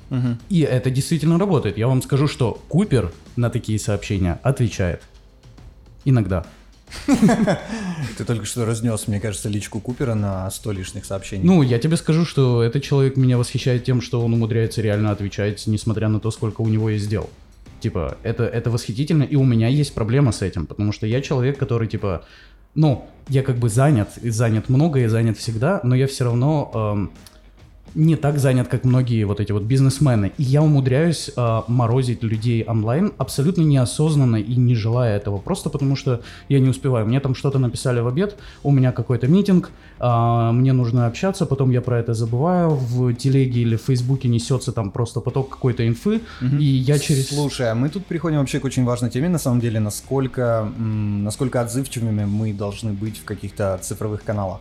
Угу. 0.09 0.38
И 0.50 0.62
это 0.62 0.89
действительно 0.89 1.38
работает. 1.38 1.77
Я 1.77 1.88
вам 1.88 2.01
скажу, 2.01 2.27
что 2.27 2.62
Купер 2.69 3.12
на 3.36 3.50
такие 3.50 3.79
сообщения 3.79 4.39
отвечает. 4.43 5.01
Иногда. 6.05 6.45
Ты 8.17 8.24
только 8.24 8.45
что 8.45 8.65
разнес, 8.65 9.07
мне 9.07 9.19
кажется, 9.19 9.50
личку 9.50 9.79
Купера 9.79 10.13
на 10.13 10.50
100 10.50 10.71
лишних 10.71 11.05
сообщений. 11.05 11.45
Ну, 11.45 11.62
я 11.62 11.79
тебе 11.79 11.97
скажу, 11.97 12.25
что 12.25 12.63
этот 12.63 12.83
человек 12.83 13.17
меня 13.17 13.38
восхищает 13.38 13.83
тем, 13.83 14.01
что 14.01 14.21
он 14.24 14.33
умудряется 14.33 14.81
реально 14.81 15.12
отвечать, 15.12 15.67
несмотря 15.67 16.07
на 16.07 16.19
то, 16.19 16.31
сколько 16.31 16.62
у 16.62 16.67
него 16.67 16.89
есть 16.89 17.09
дел. 17.09 17.29
Типа, 17.81 18.17
это, 18.24 18.45
это 18.45 18.71
восхитительно, 18.71 19.24
и 19.24 19.36
у 19.36 19.43
меня 19.43 19.67
есть 19.67 19.93
проблема 19.93 20.31
с 20.31 20.41
этим, 20.41 20.65
потому 20.65 20.91
что 20.91 21.05
я 21.05 21.21
человек, 21.21 21.59
который, 21.59 21.88
типа, 21.88 22.25
ну, 22.75 23.05
я 23.29 23.43
как 23.43 23.57
бы 23.57 23.69
занят, 23.69 24.17
и 24.21 24.29
занят 24.29 24.69
много, 24.69 25.00
и 25.00 25.07
занят 25.07 25.38
всегда, 25.38 25.81
но 25.83 25.95
я 25.95 26.07
все 26.07 26.25
равно 26.25 26.71
эм, 26.74 27.12
не 27.97 28.15
так 28.15 28.37
занят, 28.37 28.67
как 28.67 28.85
многие 28.85 29.23
вот 29.25 29.39
эти 29.39 29.51
вот 29.51 29.63
бизнесмены. 29.63 30.31
И 30.37 30.43
я 30.43 30.61
умудряюсь 30.61 31.31
э, 31.35 31.61
морозить 31.67 32.23
людей 32.23 32.63
онлайн 32.63 33.11
абсолютно 33.17 33.63
неосознанно 33.63 34.35
и 34.35 34.55
не 34.55 34.75
желая 34.75 35.17
этого, 35.17 35.39
просто 35.39 35.69
потому 35.69 35.95
что 35.95 36.21
я 36.47 36.59
не 36.59 36.69
успеваю. 36.69 37.07
Мне 37.07 37.19
там 37.19 37.33
что-то 37.33 37.57
написали 37.59 37.99
в 37.99 38.07
обед, 38.07 38.37
у 38.63 38.71
меня 38.71 38.91
какой-то 38.91 39.27
митинг, 39.27 39.71
э, 39.99 40.51
мне 40.53 40.73
нужно 40.73 41.07
общаться, 41.07 41.45
потом 41.47 41.71
я 41.71 41.81
про 41.81 41.99
это 41.99 42.13
забываю, 42.13 42.69
в 42.69 43.13
телеге 43.15 43.61
или 43.61 43.75
в 43.75 43.81
фейсбуке 43.81 44.27
несется 44.27 44.71
там 44.71 44.91
просто 44.91 45.19
поток 45.19 45.49
какой-то 45.49 45.87
инфы, 45.87 46.21
угу. 46.41 46.55
и 46.57 46.65
я 46.65 46.99
через... 46.99 47.29
Слушай, 47.29 47.71
а 47.71 47.75
мы 47.75 47.89
тут 47.89 48.05
приходим 48.05 48.37
вообще 48.37 48.59
к 48.59 48.65
очень 48.65 48.85
важной 48.85 49.09
теме, 49.09 49.27
на 49.27 49.39
самом 49.39 49.59
деле, 49.59 49.79
насколько, 49.79 50.71
насколько 50.77 51.61
отзывчивыми 51.61 52.25
мы 52.25 52.53
должны 52.53 52.93
быть 52.93 53.17
в 53.17 53.25
каких-то 53.25 53.79
цифровых 53.81 54.23
каналах 54.23 54.59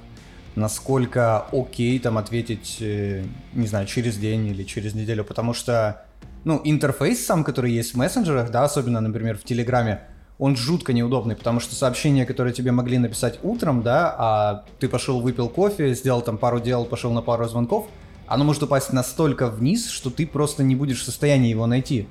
насколько 0.57 1.47
окей 1.53 1.99
там 1.99 2.19
ответить, 2.19 2.79
э, 2.81 3.25
не 3.53 3.67
знаю, 3.67 3.87
через 3.87 4.17
день 4.17 4.49
или 4.49 4.65
через 4.65 4.95
неделю, 4.95 5.23
потому 5.25 5.55
что, 5.55 6.05
ну, 6.45 6.61
интерфейс 6.65 7.25
сам, 7.25 7.45
который 7.45 7.71
есть 7.73 7.95
в 7.95 7.97
мессенджерах, 7.97 8.51
да, 8.51 8.65
особенно, 8.65 9.01
например, 9.01 9.39
в 9.39 9.45
Телеграме, 9.45 10.01
он 10.39 10.57
жутко 10.57 10.93
неудобный, 10.93 11.37
потому 11.37 11.61
что 11.61 11.75
сообщения, 11.75 12.27
которые 12.27 12.53
тебе 12.53 12.73
могли 12.73 12.99
написать 12.99 13.39
утром, 13.43 13.83
да, 13.83 14.15
а 14.19 14.65
ты 14.79 14.89
пошел, 14.89 15.21
выпил 15.21 15.49
кофе, 15.49 15.95
сделал 15.95 16.21
там 16.21 16.37
пару 16.37 16.61
дел, 16.61 16.85
пошел 16.85 17.13
на 17.13 17.23
пару 17.23 17.47
звонков, 17.49 17.87
оно 18.27 18.45
может 18.45 18.63
упасть 18.63 18.93
настолько 18.93 19.49
вниз, 19.49 19.89
что 19.89 20.11
ты 20.11 20.27
просто 20.27 20.63
не 20.63 20.75
будешь 20.75 21.01
в 21.01 21.05
состоянии 21.05 21.51
его 21.51 21.67
найти. 21.67 22.09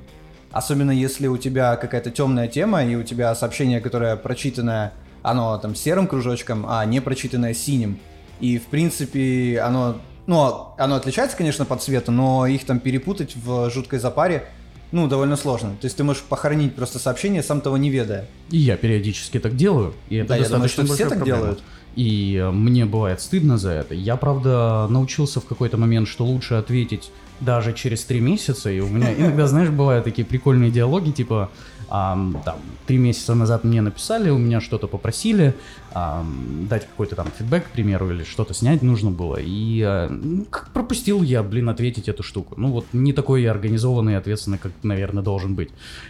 Особенно 0.52 0.92
если 0.92 1.28
у 1.28 1.38
тебя 1.38 1.76
какая-то 1.76 2.12
темная 2.12 2.48
тема, 2.48 2.84
и 2.84 2.96
у 2.96 3.04
тебя 3.04 3.36
сообщение, 3.36 3.82
которое 3.82 4.16
прочитанное, 4.16 4.94
оно 5.22 5.58
там 5.58 5.76
серым 5.76 6.08
кружочком, 6.08 6.66
а 6.68 6.86
не 6.86 7.02
прочитанное 7.02 7.54
синим. 7.54 8.00
И, 8.40 8.58
в 8.58 8.66
принципе, 8.66 9.60
оно, 9.62 9.98
ну, 10.28 10.68
оно 10.78 10.96
отличается, 10.96 11.38
конечно, 11.38 11.66
по 11.66 11.76
цвету, 11.78 12.12
но 12.12 12.48
их 12.48 12.66
там 12.66 12.80
перепутать 12.80 13.36
в 13.36 13.70
жуткой 13.70 14.00
запаре, 14.00 14.48
ну, 14.92 15.08
довольно 15.08 15.36
сложно. 15.36 15.72
То 15.82 15.86
есть 15.86 15.98
ты 15.98 16.04
можешь 16.04 16.24
похоронить 16.24 16.76
просто 16.76 17.00
сообщение, 17.00 17.44
сам 17.44 17.62
того 17.62 17.78
не 17.78 17.90
ведая. 17.90 18.28
И 18.50 18.58
я 18.58 18.78
периодически 18.78 19.40
так 19.40 19.56
делаю. 19.56 19.94
И 20.10 20.16
это 20.18 20.30
да, 20.30 20.38
я 20.38 20.48
думаю, 20.48 20.70
что 20.70 20.86
все 20.86 21.10
так 21.10 21.18
проблема. 21.18 21.40
делают. 21.40 21.64
И 21.96 22.36
э, 22.36 22.52
мне 22.52 22.86
бывает 22.86 23.22
стыдно 23.22 23.58
за 23.58 23.72
это. 23.72 23.94
Я, 23.94 24.18
правда, 24.18 24.88
научился 24.90 25.40
в 25.40 25.46
какой-то 25.46 25.78
момент, 25.78 26.08
что 26.08 26.26
лучше 26.26 26.56
ответить 26.56 27.12
даже 27.40 27.74
через 27.74 28.04
три 28.04 28.20
месяца. 28.20 28.70
И 28.70 28.80
у 28.80 28.88
меня 28.88 29.14
иногда, 29.18 29.48
знаешь, 29.48 29.70
бывают 29.70 30.04
такие 30.04 30.26
прикольные 30.26 30.72
диалоги, 30.72 31.12
типа, 31.12 31.50
ам, 31.90 32.42
там, 32.46 32.58
три 32.88 32.98
месяца 32.98 33.36
назад 33.36 33.64
мне 33.64 33.82
написали, 33.82 34.30
у 34.30 34.38
меня 34.38 34.62
что-то 34.62 34.88
попросили, 34.88 35.54
дать 35.94 36.88
какой-то 36.88 37.16
там 37.16 37.28
фидбэк, 37.38 37.68
к 37.68 37.70
примеру, 37.70 38.12
или 38.12 38.26
что-то 38.26 38.54
снять 38.54 38.82
нужно 38.82 39.12
было. 39.12 39.38
И 39.40 39.82
э, 39.82 40.10
ну, 40.10 40.46
пропустил 40.74 41.22
я, 41.22 41.42
блин, 41.42 41.70
ответить 41.70 42.10
эту 42.10 42.22
штуку. 42.22 42.56
Ну 42.58 42.72
вот 42.72 42.86
не 42.92 43.14
такой 43.14 43.44
я 43.44 43.52
организованный 43.52 44.14
и 44.14 44.16
ответственный, 44.16 44.58
как, 44.58 44.74
наверное, 44.84 45.24
должен 45.24 45.56
быть. 45.56 45.70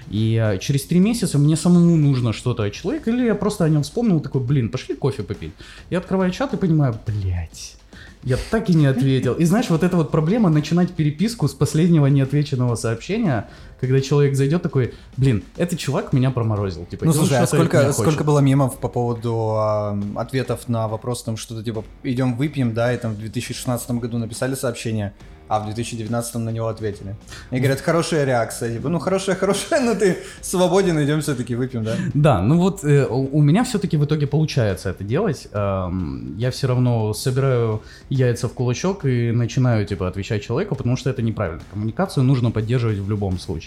И 0.09 0.41
э, 0.43 0.57
через 0.57 0.85
три 0.85 0.99
месяца 0.99 1.37
мне 1.37 1.55
самому 1.55 1.95
нужно 1.97 2.33
что-то 2.33 2.63
от 2.63 2.73
человека, 2.73 3.11
или 3.11 3.25
я 3.25 3.35
просто 3.35 3.63
о 3.63 3.69
нем 3.69 3.83
вспомнил, 3.83 4.19
такой, 4.19 4.41
блин, 4.41 4.69
пошли 4.69 4.95
кофе 4.95 5.21
попить. 5.21 5.53
Я 5.91 5.99
открываю 5.99 6.31
чат 6.31 6.55
и 6.55 6.57
понимаю, 6.57 6.97
блядь, 7.05 7.77
я 8.23 8.37
так 8.49 8.71
и 8.71 8.73
не 8.73 8.87
ответил. 8.87 9.33
И 9.33 9.45
знаешь, 9.45 9.69
вот 9.69 9.83
эта 9.83 9.97
вот 9.97 10.09
проблема 10.09 10.49
начинать 10.49 10.91
переписку 10.91 11.47
с 11.47 11.53
последнего 11.53 12.07
неотвеченного 12.07 12.73
сообщения, 12.73 13.47
когда 13.79 14.01
человек 14.01 14.35
зайдет 14.35 14.61
такой, 14.61 14.93
блин, 15.17 15.43
этот 15.57 15.79
чувак 15.79 16.13
меня 16.13 16.31
проморозил. 16.31 16.85
Типа, 16.85 17.05
Ну 17.05 17.13
слушай, 17.13 17.37
а 17.37 17.47
сколько, 17.47 17.91
сколько 17.93 18.23
было 18.23 18.39
мемов 18.39 18.79
по 18.79 18.87
поводу 18.87 19.55
а, 19.57 19.99
ответов 20.15 20.67
на 20.67 20.87
вопрос, 20.87 21.23
там 21.23 21.37
что-то 21.37 21.63
типа 21.63 21.83
идем 22.03 22.35
выпьем, 22.35 22.73
да, 22.73 22.93
и 22.93 22.97
там 22.97 23.13
в 23.13 23.17
2016 23.17 23.91
году 23.91 24.17
написали 24.17 24.55
сообщение, 24.55 25.13
а 25.47 25.59
в 25.59 25.65
2019 25.65 26.35
на 26.35 26.49
него 26.49 26.67
ответили. 26.67 27.15
И 27.51 27.57
говорят, 27.57 27.81
хорошая 27.81 28.25
реакция, 28.25 28.73
типа, 28.75 28.89
ну 28.89 28.99
хорошая, 28.99 29.35
хорошая, 29.35 29.81
но 29.81 29.93
ты 29.93 30.17
свободен, 30.41 31.03
идем 31.03 31.21
все-таки 31.21 31.55
выпьем, 31.55 31.83
да? 31.83 31.95
Да, 32.13 32.41
ну 32.41 32.57
вот 32.57 32.83
э, 32.83 33.05
у 33.05 33.25
у 33.35 33.41
меня 33.41 33.63
все-таки 33.63 33.97
в 33.97 34.05
итоге 34.05 34.27
получается 34.27 34.89
это 34.89 35.03
делать. 35.03 35.47
Эм, 35.51 36.35
я 36.37 36.49
все 36.49 36.67
равно 36.67 37.13
собираю 37.13 37.83
яйца 38.09 38.47
в 38.47 38.53
кулачок 38.53 39.05
и 39.05 39.31
начинаю 39.31 39.85
типа 39.85 40.07
отвечать 40.07 40.43
человеку, 40.43 40.75
потому 40.75 40.97
что 40.97 41.09
это 41.09 41.21
неправильно. 41.21 41.61
Коммуникацию 41.71 42.23
нужно 42.23 42.49
поддерживать 42.49 42.97
в 42.97 43.09
любом 43.09 43.37
случае, 43.37 43.64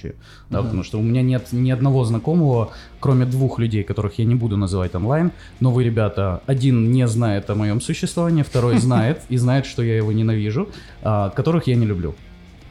да, 0.51 0.63
потому 0.63 0.83
что 0.83 0.99
у 0.99 1.03
меня 1.03 1.23
нет 1.23 1.49
ни 1.53 1.71
одного 1.71 2.05
знакомого, 2.05 2.73
кроме 3.01 3.27
двух 3.27 3.59
людей, 3.59 3.85
которых 3.85 4.19
я 4.19 4.25
не 4.25 4.35
буду 4.35 4.57
называть 4.57 4.95
онлайн. 4.95 5.33
Но 5.61 5.71
вы, 5.71 5.85
ребята, 5.85 6.43
один 6.47 6.91
не 6.91 7.07
знает 7.07 7.51
о 7.51 7.55
моем 7.55 7.81
существовании, 7.81 8.43
второй 8.43 8.79
знает 8.81 9.23
и 9.29 9.37
знает, 9.37 9.67
что 9.67 9.83
я 9.83 9.97
его 9.97 10.13
ненавижу, 10.13 10.69
а, 11.03 11.31
которых 11.31 11.67
я 11.67 11.77
не 11.77 11.87
люблю. 11.87 12.15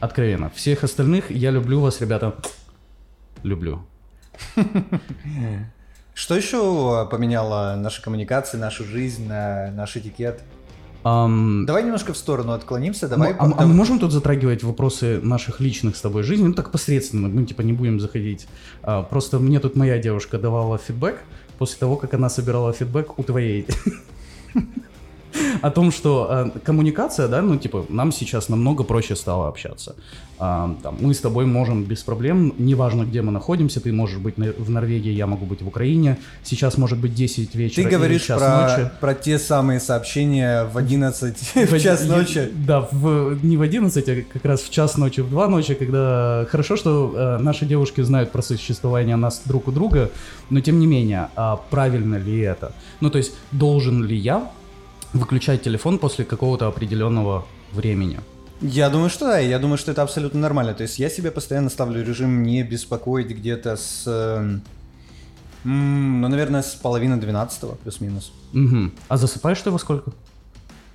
Откровенно. 0.00 0.50
Всех 0.54 0.84
остальных 0.84 1.30
я 1.30 1.50
люблю 1.50 1.80
вас, 1.80 2.00
ребята. 2.00 2.34
Люблю. 3.42 3.82
Что 6.14 6.34
еще 6.36 7.06
поменяло 7.10 7.76
наши 7.76 8.02
коммуникации, 8.02 8.58
нашу 8.58 8.84
жизнь, 8.84 9.28
на- 9.28 9.70
наш 9.70 9.96
этикет? 9.96 10.42
Ам, 11.04 11.64
Давай 11.66 11.84
немножко 11.84 12.12
в 12.12 12.16
сторону 12.16 12.52
отклонимся, 12.52 13.08
давай... 13.08 13.30
Ну, 13.30 13.36
а, 13.38 13.44
а 13.44 13.48
давай- 13.48 13.66
мы 13.66 13.74
можем 13.74 13.98
тут 13.98 14.12
затрагивать 14.12 14.62
вопросы 14.62 15.20
наших 15.22 15.60
личных 15.60 15.96
с 15.96 16.00
тобой 16.00 16.22
жизней? 16.22 16.48
Ну, 16.48 16.54
так 16.54 16.70
посредственно, 16.70 17.28
мы 17.28 17.44
типа 17.44 17.62
не 17.62 17.72
будем 17.72 18.00
заходить. 18.00 18.46
А, 18.82 19.02
просто 19.02 19.38
мне 19.38 19.60
тут 19.60 19.76
моя 19.76 19.98
девушка 19.98 20.38
давала 20.38 20.78
фидбэк 20.78 21.18
после 21.58 21.78
того, 21.78 21.96
как 21.96 22.14
она 22.14 22.28
собирала 22.28 22.72
фидбэк 22.72 23.18
у 23.18 23.22
твоей. 23.22 23.66
О 25.62 25.70
том, 25.70 25.92
что 25.92 26.26
а, 26.30 26.50
коммуникация, 26.64 27.28
да, 27.28 27.42
ну, 27.42 27.56
типа, 27.56 27.86
нам 27.88 28.12
сейчас 28.12 28.48
намного 28.48 28.84
проще 28.84 29.16
стало 29.16 29.48
общаться. 29.48 29.94
А, 30.40 30.76
там, 30.82 30.96
мы 31.00 31.14
с 31.14 31.20
тобой 31.20 31.46
можем 31.46 31.84
без 31.84 32.02
проблем, 32.02 32.54
неважно, 32.58 33.02
где 33.02 33.22
мы 33.22 33.32
находимся, 33.32 33.80
ты 33.80 33.92
можешь 33.92 34.18
быть 34.18 34.36
в 34.36 34.70
Норвегии, 34.70 35.10
я 35.12 35.26
могу 35.26 35.46
быть 35.46 35.62
в 35.62 35.68
Украине. 35.68 36.18
Сейчас 36.44 36.78
может 36.78 36.98
быть 36.98 37.14
10 37.14 37.54
вечера 37.56 37.74
Ты 37.74 37.82
или 37.82 37.96
говоришь 37.96 38.22
час 38.22 38.40
про, 38.40 38.62
ночи. 38.62 38.90
про 39.00 39.14
те 39.14 39.38
самые 39.38 39.80
сообщения 39.80 40.64
в 40.64 40.78
11 40.78 41.36
в 41.54 41.80
час 41.80 42.04
я- 42.04 42.16
ночи. 42.16 42.50
Да, 42.54 42.88
в, 42.92 43.38
не 43.42 43.56
в 43.56 43.62
11, 43.62 44.08
а 44.08 44.22
как 44.32 44.44
раз 44.44 44.62
в 44.62 44.70
час 44.70 44.96
ночи, 44.96 45.20
в 45.20 45.30
2 45.30 45.48
ночи, 45.48 45.74
когда... 45.74 46.46
Хорошо, 46.50 46.76
что 46.76 47.12
э, 47.14 47.38
наши 47.42 47.66
девушки 47.66 48.00
знают 48.02 48.30
про 48.30 48.42
существование 48.42 49.16
нас 49.16 49.42
друг 49.44 49.66
у 49.66 49.72
друга, 49.72 50.10
но 50.50 50.60
тем 50.60 50.78
не 50.78 50.86
менее, 50.86 51.28
а 51.34 51.56
правильно 51.56 52.14
ли 52.16 52.38
это? 52.38 52.72
Ну, 53.00 53.10
то 53.10 53.18
есть, 53.18 53.34
должен 53.50 54.04
ли 54.04 54.16
я 54.16 54.48
выключать 55.12 55.62
телефон 55.62 55.98
после 55.98 56.24
какого-то 56.24 56.66
определенного 56.66 57.46
времени? 57.72 58.20
Я 58.60 58.90
думаю, 58.90 59.08
что 59.08 59.26
да, 59.26 59.38
я 59.38 59.58
думаю, 59.58 59.78
что 59.78 59.92
это 59.92 60.02
абсолютно 60.02 60.40
нормально. 60.40 60.74
То 60.74 60.82
есть 60.82 60.98
я 60.98 61.08
себе 61.08 61.30
постоянно 61.30 61.70
ставлю 61.70 62.04
режим 62.04 62.42
не 62.42 62.62
беспокоить 62.62 63.28
где-то 63.28 63.76
с... 63.76 64.02
эм, 64.06 64.62
ну, 65.62 66.28
наверное, 66.28 66.62
с 66.62 66.74
половины 66.74 67.16
12 67.16 67.78
плюс-минус. 67.82 68.32
Мгм. 68.52 68.92
А 69.08 69.16
засыпаешь 69.16 69.60
ты 69.60 69.70
во 69.70 69.78
сколько? 69.78 70.10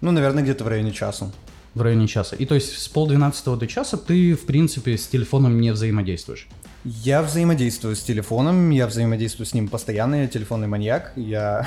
Ну, 0.01 0.11
наверное, 0.11 0.43
где-то 0.43 0.65
в 0.65 0.67
районе 0.67 0.91
часа. 0.91 1.31
В 1.75 1.81
районе 1.81 2.07
часа. 2.07 2.35
И 2.35 2.45
то 2.45 2.55
есть 2.55 2.77
с 2.77 2.87
полдвенадцатого 2.87 3.57
до 3.57 3.67
часа 3.67 3.97
ты, 3.97 4.35
в 4.35 4.45
принципе, 4.45 4.97
с 4.97 5.07
телефоном 5.07 5.59
не 5.59 5.71
взаимодействуешь. 5.71 6.47
Я 6.85 7.21
взаимодействую 7.23 7.95
с 7.95 8.03
телефоном, 8.03 8.69
я 8.69 8.87
взаимодействую 8.87 9.47
с 9.47 9.53
ним 9.53 9.69
постоянно, 9.69 10.23
я 10.23 10.27
телефонный 10.27 10.67
маньяк, 10.67 11.13
я, 11.15 11.65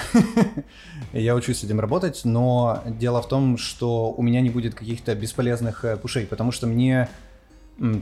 я 1.15 1.35
учусь 1.35 1.61
с 1.61 1.65
этим 1.65 1.81
работать, 1.81 2.21
но 2.25 2.83
дело 2.87 3.23
в 3.23 3.29
том, 3.29 3.57
что 3.57 4.13
у 4.13 4.23
меня 4.23 4.43
не 4.43 4.51
будет 4.51 4.75
каких-то 4.75 5.15
бесполезных 5.15 5.87
э, 5.87 5.97
пушей, 5.97 6.27
потому 6.27 6.53
что 6.53 6.67
мне 6.67 7.09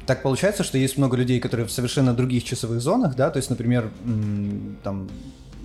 так 0.06 0.22
получается, 0.22 0.62
что 0.64 0.76
есть 0.78 0.98
много 0.98 1.16
людей, 1.16 1.40
которые 1.40 1.66
в 1.66 1.70
совершенно 1.70 2.14
других 2.14 2.44
часовых 2.44 2.80
зонах, 2.80 3.16
да, 3.16 3.30
то 3.30 3.38
есть, 3.38 3.50
например, 3.50 3.90
там 4.82 5.08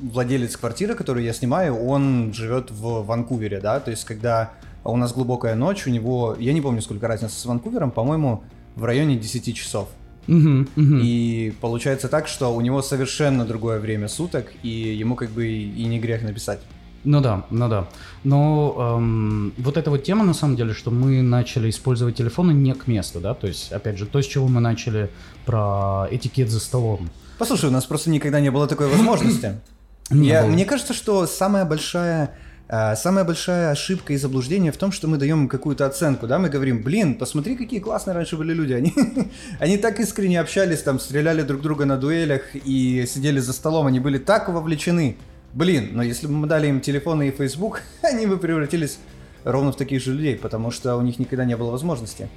владелец 0.01 0.55
квартиры, 0.57 0.95
которую 0.95 1.25
я 1.25 1.33
снимаю, 1.33 1.75
он 1.75 2.33
живет 2.33 2.71
в 2.71 3.03
Ванкувере, 3.03 3.59
да, 3.59 3.79
то 3.79 3.91
есть 3.91 4.05
когда 4.05 4.51
у 4.83 4.95
нас 4.97 5.13
глубокая 5.13 5.55
ночь, 5.55 5.87
у 5.87 5.89
него, 5.89 6.35
я 6.39 6.53
не 6.53 6.61
помню, 6.61 6.81
сколько 6.81 7.07
разница 7.07 7.35
с 7.39 7.45
Ванкувером, 7.45 7.91
по-моему, 7.91 8.43
в 8.75 8.83
районе 8.85 9.17
10 9.17 9.55
часов. 9.55 9.89
Мгм, 10.27 10.67
мгм. 10.75 11.01
И 11.03 11.53
получается 11.59 12.07
так, 12.07 12.27
что 12.27 12.53
у 12.55 12.61
него 12.61 12.81
совершенно 12.81 13.45
другое 13.45 13.79
время 13.79 14.07
суток, 14.07 14.51
и 14.63 14.69
ему 14.69 15.15
как 15.15 15.29
бы 15.31 15.47
и 15.47 15.85
не 15.85 15.99
грех 15.99 16.21
написать. 16.21 16.59
Ну 17.05 17.21
да, 17.21 17.45
ну 17.49 17.69
да. 17.69 17.87
Но 18.23 18.75
эм, 18.97 19.53
вот 19.57 19.77
эта 19.77 19.89
вот 19.89 20.03
тема, 20.03 20.25
на 20.25 20.33
самом 20.33 20.55
деле, 20.57 20.73
что 20.73 20.91
мы 20.91 21.21
начали 21.21 21.69
использовать 21.69 22.17
телефоны 22.17 22.51
не 22.51 22.73
к 22.73 22.87
месту, 22.87 23.19
да, 23.21 23.33
то 23.33 23.47
есть, 23.47 23.71
опять 23.71 23.97
же, 23.97 24.05
то, 24.05 24.21
с 24.21 24.25
чего 24.25 24.47
мы 24.47 24.59
начали 24.59 25.09
про 25.45 26.07
этикет 26.11 26.49
за 26.49 26.59
столом. 26.59 27.09
Послушай, 27.37 27.69
у 27.69 27.71
нас 27.71 27.85
просто 27.85 28.09
никогда 28.09 28.41
не 28.41 28.51
было 28.51 28.67
такой 28.67 28.87
возможности. 28.89 29.59
Не 30.11 30.27
Я- 30.27 30.41
было. 30.41 30.51
Мне 30.51 30.65
кажется, 30.65 30.93
что 30.93 31.25
самая 31.27 31.65
большая, 31.65 32.35
самая 32.69 33.23
большая 33.23 33.71
ошибка 33.71 34.13
и 34.13 34.17
заблуждение 34.17 34.71
в 34.71 34.77
том, 34.77 34.91
что 34.91 35.07
мы 35.07 35.17
даем 35.17 35.47
какую-то 35.47 35.87
оценку, 35.87 36.27
да, 36.27 36.37
мы 36.37 36.49
говорим, 36.49 36.83
блин, 36.83 37.15
посмотри, 37.15 37.55
какие 37.55 37.79
классные 37.79 38.13
раньше 38.13 38.37
были 38.37 38.53
люди, 38.53 38.73
они, 38.73 38.93
они 39.59 39.77
так 39.77 39.99
искренне 39.99 40.39
общались, 40.39 40.83
там, 40.83 40.99
стреляли 40.99 41.41
друг 41.41 41.61
друга 41.61 41.85
на 41.85 41.97
дуэлях 41.97 42.43
и 42.53 43.05
сидели 43.07 43.39
за 43.39 43.53
столом, 43.53 43.87
они 43.87 43.99
были 43.99 44.19
так 44.19 44.49
вовлечены. 44.49 45.17
Блин, 45.53 45.89
но 45.93 46.03
если 46.03 46.27
бы 46.27 46.33
мы 46.33 46.47
дали 46.47 46.67
им 46.67 46.79
телефоны 46.79 47.29
и 47.29 47.31
Facebook, 47.31 47.81
они 48.03 48.27
бы 48.27 48.37
превратились 48.37 48.99
ровно 49.43 49.71
в 49.71 49.75
таких 49.75 50.03
же 50.03 50.13
людей, 50.13 50.35
потому 50.35 50.69
что 50.69 50.95
у 50.95 51.01
них 51.01 51.17
никогда 51.17 51.45
не 51.45 51.57
было 51.57 51.71
возможности. 51.71 52.29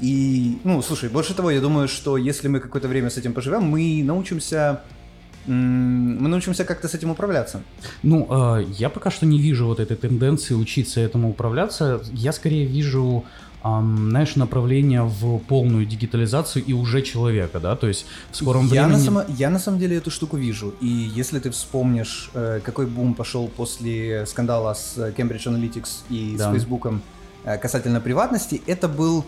И, 0.00 0.58
ну, 0.64 0.80
слушай, 0.82 1.08
больше 1.08 1.34
того, 1.34 1.50
я 1.50 1.60
думаю, 1.60 1.88
что 1.88 2.16
если 2.16 2.48
мы 2.48 2.60
какое-то 2.60 2.88
время 2.88 3.10
с 3.10 3.16
этим 3.16 3.32
поживем, 3.32 3.64
мы 3.64 4.02
научимся, 4.04 4.82
мы 5.48 6.28
научимся 6.28 6.64
как-то 6.64 6.88
с 6.88 6.94
этим 6.94 7.10
управляться. 7.10 7.60
Ну, 8.02 8.26
э, 8.30 8.64
я 8.78 8.88
пока 8.88 9.10
что 9.10 9.26
не 9.26 9.38
вижу 9.38 9.66
вот 9.66 9.80
этой 9.80 9.96
тенденции 9.96 10.54
учиться 10.54 11.00
этому 11.00 11.30
управляться. 11.30 12.00
Я 12.12 12.32
скорее 12.32 12.66
вижу, 12.66 13.24
знаешь, 13.62 14.36
направление 14.36 15.02
в 15.02 15.38
полную 15.40 15.84
дигитализацию 15.84 16.64
и 16.64 16.72
уже 16.72 17.02
человека, 17.02 17.58
да, 17.60 17.74
то 17.76 17.88
есть 17.88 18.06
в 18.30 18.36
скором 18.36 18.68
я, 18.72 18.86
времени... 18.86 19.04
на 19.04 19.10
само- 19.10 19.24
я 19.38 19.50
на 19.50 19.58
самом 19.58 19.78
деле 19.80 19.96
эту 19.96 20.10
штуку 20.10 20.36
вижу. 20.36 20.74
И 20.80 20.86
если 20.86 21.38
ты 21.40 21.50
вспомнишь, 21.50 22.30
э, 22.34 22.60
какой 22.64 22.86
бум 22.86 23.14
пошел 23.14 23.48
после 23.48 24.26
скандала 24.26 24.74
с 24.74 24.96
Cambridge 25.16 25.46
Analytics 25.46 25.88
и 26.10 26.36
Да. 26.38 26.48
с 26.48 26.52
Фейсбуком 26.52 27.02
э, 27.44 27.58
касательно 27.58 28.00
приватности, 28.00 28.62
это 28.66 28.88
был 28.88 29.24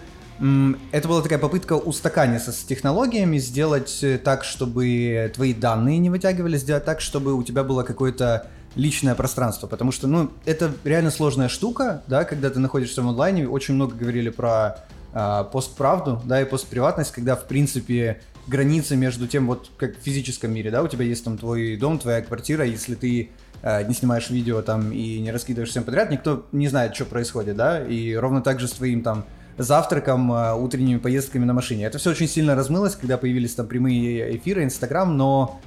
Это 0.93 1.09
была 1.09 1.21
такая 1.21 1.39
попытка 1.39 1.75
устаканиться 1.75 2.53
с 2.53 2.63
технологиями, 2.63 3.37
сделать 3.39 3.99
э, 4.03 4.17
так, 4.17 4.43
чтобы 4.45 5.31
твои 5.35 5.53
данные 5.53 5.99
не 5.99 6.09
вытягивали, 6.09 6.57
сделать 6.57 6.87
так, 6.87 7.03
чтобы 7.03 7.35
у 7.35 7.43
тебя 7.43 7.63
было 7.63 7.83
какое-то 7.83 8.47
личное 8.75 9.15
пространство, 9.15 9.67
потому 9.67 9.93
что, 9.93 10.07
ну, 10.07 10.31
это 10.45 10.73
реально 10.85 11.11
сложная 11.11 11.49
штука, 11.49 12.03
да, 12.07 12.25
когда 12.25 12.51
ты 12.51 12.59
находишься 12.59 13.03
в 13.03 13.09
онлайне, 13.09 13.49
очень 13.49 13.75
много 13.75 13.97
говорили 13.97 14.31
про 14.31 14.77
э, 15.13 15.45
постправду, 15.53 16.23
да, 16.25 16.41
и 16.41 16.45
постприватность, 16.45 17.13
когда, 17.13 17.37
в 17.37 17.47
принципе, 17.47 18.21
границы 18.47 18.97
между 18.97 19.27
тем, 19.27 19.47
вот 19.47 19.71
как 19.77 19.99
в 19.99 20.03
физическом 20.03 20.53
мире, 20.53 20.71
да, 20.71 20.83
у 20.83 20.89
тебя 20.89 21.05
есть 21.05 21.25
там 21.25 21.37
твой 21.37 21.77
дом, 21.77 21.99
твоя 21.99 22.23
квартира, 22.23 22.65
если 22.65 22.95
ты 22.95 23.31
э, 23.63 23.87
не 23.87 23.95
снимаешь 23.95 24.31
видео 24.31 24.63
там 24.63 24.93
и 24.93 25.19
не 25.19 25.33
раскидываешь 25.33 25.71
всем 25.71 25.85
подряд, 25.85 26.11
никто 26.11 26.47
не 26.53 26.69
знает, 26.69 26.95
что 26.95 27.05
происходит, 27.05 27.57
да, 27.57 27.85
и 27.85 28.15
ровно 28.15 28.41
так 28.41 28.61
же 28.61 28.69
с 28.69 28.73
твоим 28.73 29.03
там 29.03 29.25
завтраком, 29.63 30.33
э, 30.33 30.55
утренними 30.55 30.99
поездками 30.99 31.45
на 31.45 31.53
машине. 31.53 31.85
Это 31.85 31.99
все 31.99 32.11
очень 32.11 32.29
сильно 32.29 32.55
размылось, 32.55 32.97
когда 32.97 33.19
появились 33.19 33.55
там 33.55 33.67
прямые 33.67 34.37
эфиры, 34.37 34.65
Инстаграм, 34.65 35.17
но 35.17 35.61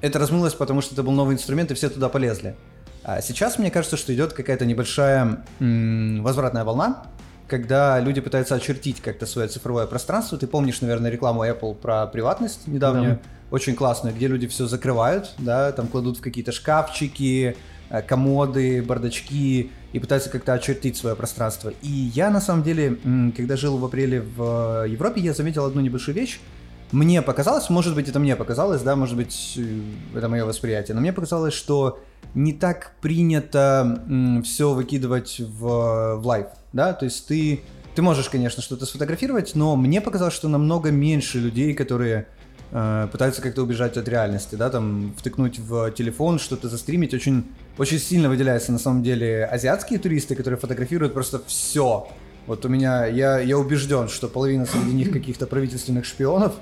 это 0.00 0.18
размылось, 0.18 0.54
потому 0.54 0.80
что 0.80 0.94
это 0.94 1.02
был 1.02 1.12
новый 1.12 1.34
инструмент, 1.34 1.70
и 1.70 1.74
все 1.74 1.88
туда 1.88 2.08
полезли. 2.08 2.54
А 3.02 3.20
сейчас 3.22 3.58
мне 3.58 3.70
кажется, 3.70 3.96
что 3.96 4.14
идет 4.14 4.32
какая-то 4.32 4.66
небольшая 4.66 5.44
м- 5.58 6.22
возвратная 6.22 6.64
волна, 6.64 7.04
когда 7.48 7.98
люди 7.98 8.20
пытаются 8.20 8.54
очертить 8.54 9.00
как-то 9.00 9.26
свое 9.26 9.48
цифровое 9.48 9.86
пространство. 9.86 10.38
Ты 10.38 10.46
помнишь, 10.46 10.80
наверное, 10.82 11.10
рекламу 11.10 11.44
Apple 11.44 11.74
про 11.74 12.06
приватность 12.06 12.66
недавнюю, 12.68 13.14
да. 13.16 13.20
очень 13.50 13.74
классную, 13.74 14.14
где 14.14 14.28
люди 14.28 14.46
все 14.46 14.66
закрывают, 14.66 15.32
да, 15.38 15.72
там 15.72 15.88
кладут 15.88 16.18
в 16.18 16.20
какие-то 16.20 16.52
шкафчики, 16.52 17.56
комоды, 18.06 18.82
бардачки 18.82 19.70
и 19.92 19.98
пытаются 19.98 20.30
как-то 20.30 20.52
очертить 20.52 20.96
свое 20.96 21.16
пространство. 21.16 21.72
И 21.82 21.88
я, 21.88 22.30
на 22.30 22.40
самом 22.40 22.62
деле, 22.62 22.98
когда 23.36 23.56
жил 23.56 23.76
в 23.78 23.84
апреле 23.84 24.20
в 24.20 24.86
Европе, 24.88 25.20
я 25.20 25.34
заметил 25.34 25.64
одну 25.64 25.80
небольшую 25.80 26.14
вещь. 26.14 26.40
Мне 26.92 27.22
показалось, 27.22 27.70
может 27.70 27.94
быть, 27.94 28.08
это 28.08 28.18
мне 28.18 28.34
показалось, 28.34 28.82
да, 28.82 28.96
может 28.96 29.16
быть, 29.16 29.54
э, 29.56 30.18
это 30.18 30.28
мое 30.28 30.44
восприятие, 30.44 30.96
но 30.96 31.00
мне 31.00 31.12
показалось, 31.12 31.54
что 31.54 32.00
не 32.34 32.52
так 32.52 32.94
принято 33.00 34.42
все 34.44 34.72
выкидывать 34.72 35.38
в, 35.38 36.16
в 36.16 36.26
live, 36.26 36.48
да, 36.72 36.92
то 36.92 37.04
есть 37.04 37.28
ты, 37.28 37.60
ты 37.94 38.02
можешь, 38.02 38.28
конечно, 38.28 38.60
что-то 38.60 38.86
сфотографировать, 38.86 39.54
но 39.54 39.76
мне 39.76 40.00
показалось, 40.00 40.34
что 40.34 40.48
намного 40.48 40.90
меньше 40.90 41.38
людей, 41.38 41.74
которые 41.74 42.16
э, 42.16 42.39
пытаются 42.70 43.42
как-то 43.42 43.62
убежать 43.62 43.96
от 43.96 44.08
реальности, 44.08 44.54
да, 44.54 44.70
там 44.70 45.12
втыкнуть 45.16 45.58
в 45.58 45.90
телефон, 45.90 46.38
что-то 46.38 46.68
застримить, 46.68 47.12
очень, 47.14 47.44
очень 47.78 47.98
сильно 47.98 48.28
выделяются 48.28 48.70
на 48.70 48.78
самом 48.78 49.02
деле 49.02 49.44
азиатские 49.44 49.98
туристы, 49.98 50.36
которые 50.36 50.58
фотографируют 50.58 51.12
просто 51.12 51.42
все. 51.46 52.08
Вот 52.46 52.64
у 52.64 52.68
меня, 52.68 53.06
я, 53.06 53.38
я 53.38 53.58
убежден, 53.58 54.08
что 54.08 54.28
половина 54.28 54.66
среди 54.66 54.92
них 54.92 55.12
каких-то 55.12 55.46
правительственных 55.46 56.04
шпионов, 56.04 56.54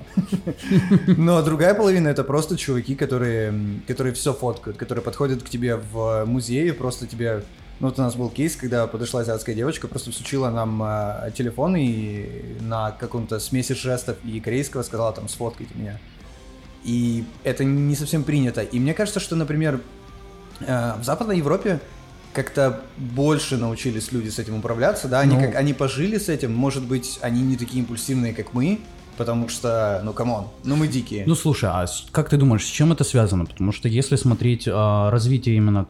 но 1.07 1.41
другая 1.41 1.73
половина 1.73 2.09
это 2.09 2.23
просто 2.23 2.57
чуваки, 2.57 2.95
которые, 2.95 3.53
которые 3.87 4.13
все 4.13 4.33
фоткают, 4.33 4.77
которые 4.77 5.03
подходят 5.03 5.41
к 5.41 5.49
тебе 5.49 5.77
в 5.77 6.25
музее, 6.25 6.73
просто 6.73 7.07
тебе 7.07 7.43
ну, 7.79 7.87
вот 7.87 7.97
у 7.97 8.01
нас 8.01 8.15
был 8.15 8.29
кейс, 8.29 8.55
когда 8.55 8.87
подошла 8.87 9.21
азиатская 9.21 9.55
девочка, 9.55 9.87
просто 9.87 10.11
всучила 10.11 10.49
нам 10.49 10.83
э, 10.83 11.31
телефон 11.35 11.77
и 11.77 12.57
на 12.59 12.91
каком-то 12.91 13.39
смеси 13.39 13.73
жестов 13.73 14.17
и 14.25 14.39
корейского 14.41 14.83
сказала 14.83 15.13
там 15.13 15.29
сфоткайте 15.29 15.73
меня. 15.75 15.99
И 16.83 17.23
это 17.43 17.63
не 17.63 17.95
совсем 17.95 18.23
принято. 18.23 18.61
И 18.61 18.79
мне 18.79 18.93
кажется, 18.93 19.21
что, 19.21 19.37
например, 19.37 19.79
э, 20.59 20.93
в 20.99 21.03
Западной 21.05 21.37
Европе 21.37 21.79
как-то 22.33 22.81
больше 22.97 23.57
научились 23.57 24.11
люди 24.11 24.29
с 24.29 24.39
этим 24.39 24.57
управляться, 24.57 25.07
да, 25.07 25.21
они 25.21 25.35
ну... 25.35 25.41
как 25.41 25.55
они 25.55 25.73
пожили 25.73 26.17
с 26.17 26.29
этим, 26.29 26.53
может 26.53 26.83
быть, 26.83 27.17
они 27.21 27.41
не 27.41 27.55
такие 27.55 27.79
импульсивные, 27.79 28.33
как 28.33 28.53
мы, 28.53 28.81
потому 29.17 29.49
что, 29.49 30.01
ну, 30.03 30.13
come 30.13 30.32
on, 30.32 30.47
ну 30.63 30.75
мы 30.75 30.87
дикие. 30.87 31.23
Ну, 31.25 31.35
слушай, 31.35 31.69
а 31.69 31.85
как 32.11 32.29
ты 32.29 32.37
думаешь, 32.37 32.63
с 32.63 32.69
чем 32.69 32.91
это 32.91 33.03
связано? 33.03 33.45
Потому 33.45 33.71
что 33.71 33.87
если 33.87 34.15
смотреть 34.15 34.67
а, 34.71 35.09
развитие 35.09 35.55
именно 35.55 35.87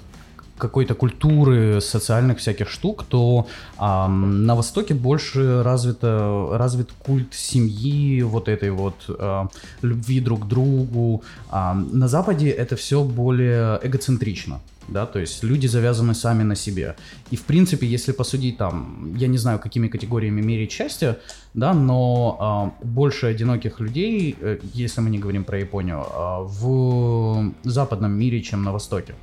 какой-то 0.59 0.93
культуры, 0.93 1.81
социальных 1.81 2.37
всяких 2.37 2.69
штук, 2.69 3.05
то 3.09 3.47
а, 3.77 4.07
на 4.07 4.55
Востоке 4.55 4.93
больше 4.93 5.63
развито, 5.63 6.49
развит 6.51 6.89
культ 7.05 7.33
семьи, 7.33 8.21
вот 8.21 8.47
этой 8.47 8.69
вот 8.69 8.95
а, 9.07 9.47
любви 9.81 10.19
друг 10.19 10.45
к 10.45 10.47
другу. 10.47 11.23
А, 11.49 11.73
на 11.73 12.07
Западе 12.07 12.49
это 12.49 12.75
все 12.75 13.03
более 13.03 13.79
эгоцентрично 13.83 14.59
да, 14.89 15.05
то 15.05 15.19
есть 15.19 15.43
люди 15.43 15.67
завязаны 15.67 16.13
сами 16.13 16.43
на 16.43 16.55
себе. 16.55 16.95
И 17.31 17.35
в 17.35 17.43
принципе, 17.43 17.87
если 17.87 18.11
посудить 18.11 18.57
там, 18.57 19.13
я 19.15 19.27
не 19.27 19.37
знаю, 19.37 19.59
какими 19.59 19.87
категориями 19.87 20.41
мерить 20.41 20.71
счастье, 20.71 21.17
да, 21.53 21.73
но 21.73 22.73
э, 22.81 22.85
больше 22.85 23.27
одиноких 23.27 23.79
людей, 23.79 24.35
э, 24.39 24.57
если 24.73 25.01
мы 25.01 25.09
не 25.09 25.19
говорим 25.19 25.43
про 25.43 25.59
Японию, 25.59 25.99
э, 25.99 26.43
в 26.43 27.53
западном 27.63 28.11
мире, 28.11 28.41
чем 28.41 28.63
на 28.63 28.71
Востоке. 28.71 29.13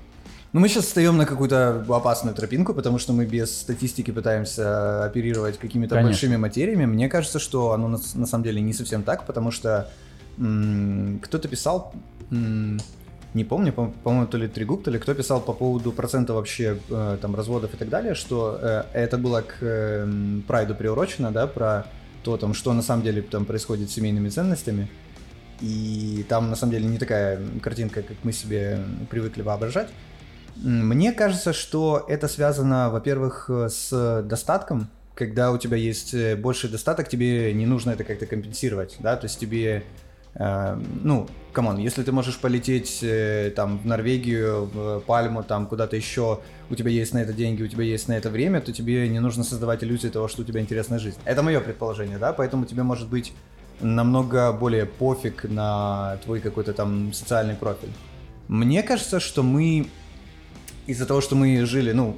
Ну, 0.57 0.61
мы 0.61 0.71
сейчас 0.71 0.87
встаем 0.87 1.19
на 1.19 1.27
какую-то 1.27 1.85
опасную 1.87 2.35
тропинку, 2.35 2.73
потому 2.73 2.99
что 2.99 3.13
мы 3.13 3.27
без 3.27 3.55
статистики 3.55 4.11
пытаемся 4.11 5.05
оперировать 5.05 5.59
какими-то 5.59 5.97
Конечно. 5.97 6.09
большими 6.09 6.37
материями. 6.37 6.87
Мне 6.87 7.11
кажется, 7.11 7.39
что 7.39 7.73
оно 7.73 7.89
на, 7.89 7.99
на 8.15 8.27
самом 8.27 8.43
деле 8.43 8.63
не 8.63 8.73
совсем 8.73 9.03
так, 9.03 9.27
потому 9.27 9.51
что 9.51 9.91
м- 10.39 11.21
кто-то 11.23 11.47
писал, 11.49 11.93
м- 12.31 12.81
не 13.35 13.45
помню, 13.45 13.71
по- 13.71 13.93
по-моему, 14.03 14.29
то 14.29 14.39
ли 14.39 14.49
Тригуб, 14.49 14.83
то 14.83 14.91
ли 14.91 14.99
кто 14.99 15.13
писал 15.13 15.43
по 15.43 15.53
поводу 15.53 15.93
процента 15.93 16.33
вообще 16.33 16.79
э, 16.89 17.19
там 17.21 17.37
разводов 17.37 17.75
и 17.75 17.77
так 17.77 17.91
далее, 17.91 18.15
что 18.15 18.59
э, 18.59 18.85
это 18.95 19.19
было 19.19 19.43
к 19.43 19.57
э, 19.61 20.09
прайду 20.49 20.75
приурочено, 20.75 21.33
да, 21.33 21.47
про 21.47 21.85
то, 22.23 22.39
там, 22.39 22.55
что 22.55 22.73
на 22.73 22.81
самом 22.81 23.03
деле 23.03 23.21
там 23.21 23.45
происходит 23.45 23.91
с 23.91 23.93
семейными 23.93 24.31
ценностями. 24.31 24.89
И 25.61 26.25
там 26.31 26.49
на 26.49 26.57
самом 26.57 26.73
деле 26.73 26.87
не 26.87 26.97
такая 26.97 27.41
картинка, 27.63 28.01
как 28.01 28.17
мы 28.23 28.33
себе 28.33 28.79
привыкли 29.11 29.43
воображать. 29.43 29.89
Мне 30.63 31.13
кажется, 31.13 31.53
что 31.53 32.05
это 32.09 32.29
связано, 32.29 32.91
во-первых, 32.91 33.51
с 33.51 34.23
достатком. 34.23 34.89
Когда 35.15 35.51
у 35.51 35.59
тебя 35.59 35.79
есть 35.79 36.13
э, 36.13 36.37
больший 36.37 36.69
достаток, 36.69 37.09
тебе 37.09 37.53
не 37.55 37.65
нужно 37.65 37.93
это 37.93 38.05
как-то 38.05 38.27
компенсировать, 38.27 38.97
да, 38.99 39.17
то 39.17 39.25
есть 39.25 39.41
тебе, 39.41 39.83
э, 40.35 40.79
ну, 41.03 41.27
come 41.55 41.68
on, 41.68 41.79
если 41.79 42.03
ты 42.03 42.13
можешь 42.13 42.37
полететь 42.37 42.99
э, 43.03 43.51
там 43.57 43.79
в 43.79 43.87
Норвегию, 43.87 44.69
в 44.75 45.01
Пальму, 45.07 45.43
там 45.43 45.69
куда-то 45.69 45.97
еще, 45.97 46.41
у 46.69 46.75
тебя 46.75 46.91
есть 46.91 47.15
на 47.15 47.19
это 47.19 47.33
деньги, 47.33 47.63
у 47.63 47.67
тебя 47.67 47.85
есть 47.85 48.09
на 48.09 48.13
это 48.13 48.29
время, 48.29 48.61
то 48.61 48.75
тебе 48.75 49.09
не 49.09 49.19
нужно 49.19 49.43
создавать 49.43 49.83
иллюзии 49.83 50.09
того, 50.09 50.29
что 50.29 50.43
у 50.43 50.45
тебя 50.45 50.61
интересная 50.61 50.99
жизнь. 50.99 51.19
Это 51.25 51.43
мое 51.43 51.61
предположение, 51.61 52.19
да, 52.19 52.35
поэтому 52.35 52.67
тебе 52.67 52.83
может 52.83 53.09
быть 53.09 53.33
намного 53.81 54.53
более 54.53 54.85
пофиг 54.85 55.45
на 55.45 56.19
твой 56.25 56.41
какой-то 56.41 56.75
там 56.75 57.15
социальный 57.15 57.55
профиль. 57.55 57.93
Мне 58.49 58.83
кажется, 58.83 59.19
что 59.19 59.43
мы 59.43 59.87
из-за 60.87 61.07
того, 61.07 61.21
что 61.21 61.37
мы 61.37 61.65
жили, 61.67 61.93
ну, 61.93 62.17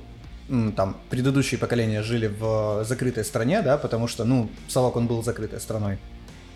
там, 0.76 0.96
предыдущие 1.10 1.58
поколения 1.58 2.02
жили 2.02 2.26
в 2.26 2.84
закрытой 2.84 3.24
стране, 3.24 3.62
да, 3.62 3.76
потому 3.76 4.08
что, 4.08 4.24
ну, 4.24 4.48
Совок, 4.68 4.96
он 4.96 5.06
был 5.06 5.22
закрытой 5.22 5.60
страной, 5.60 5.98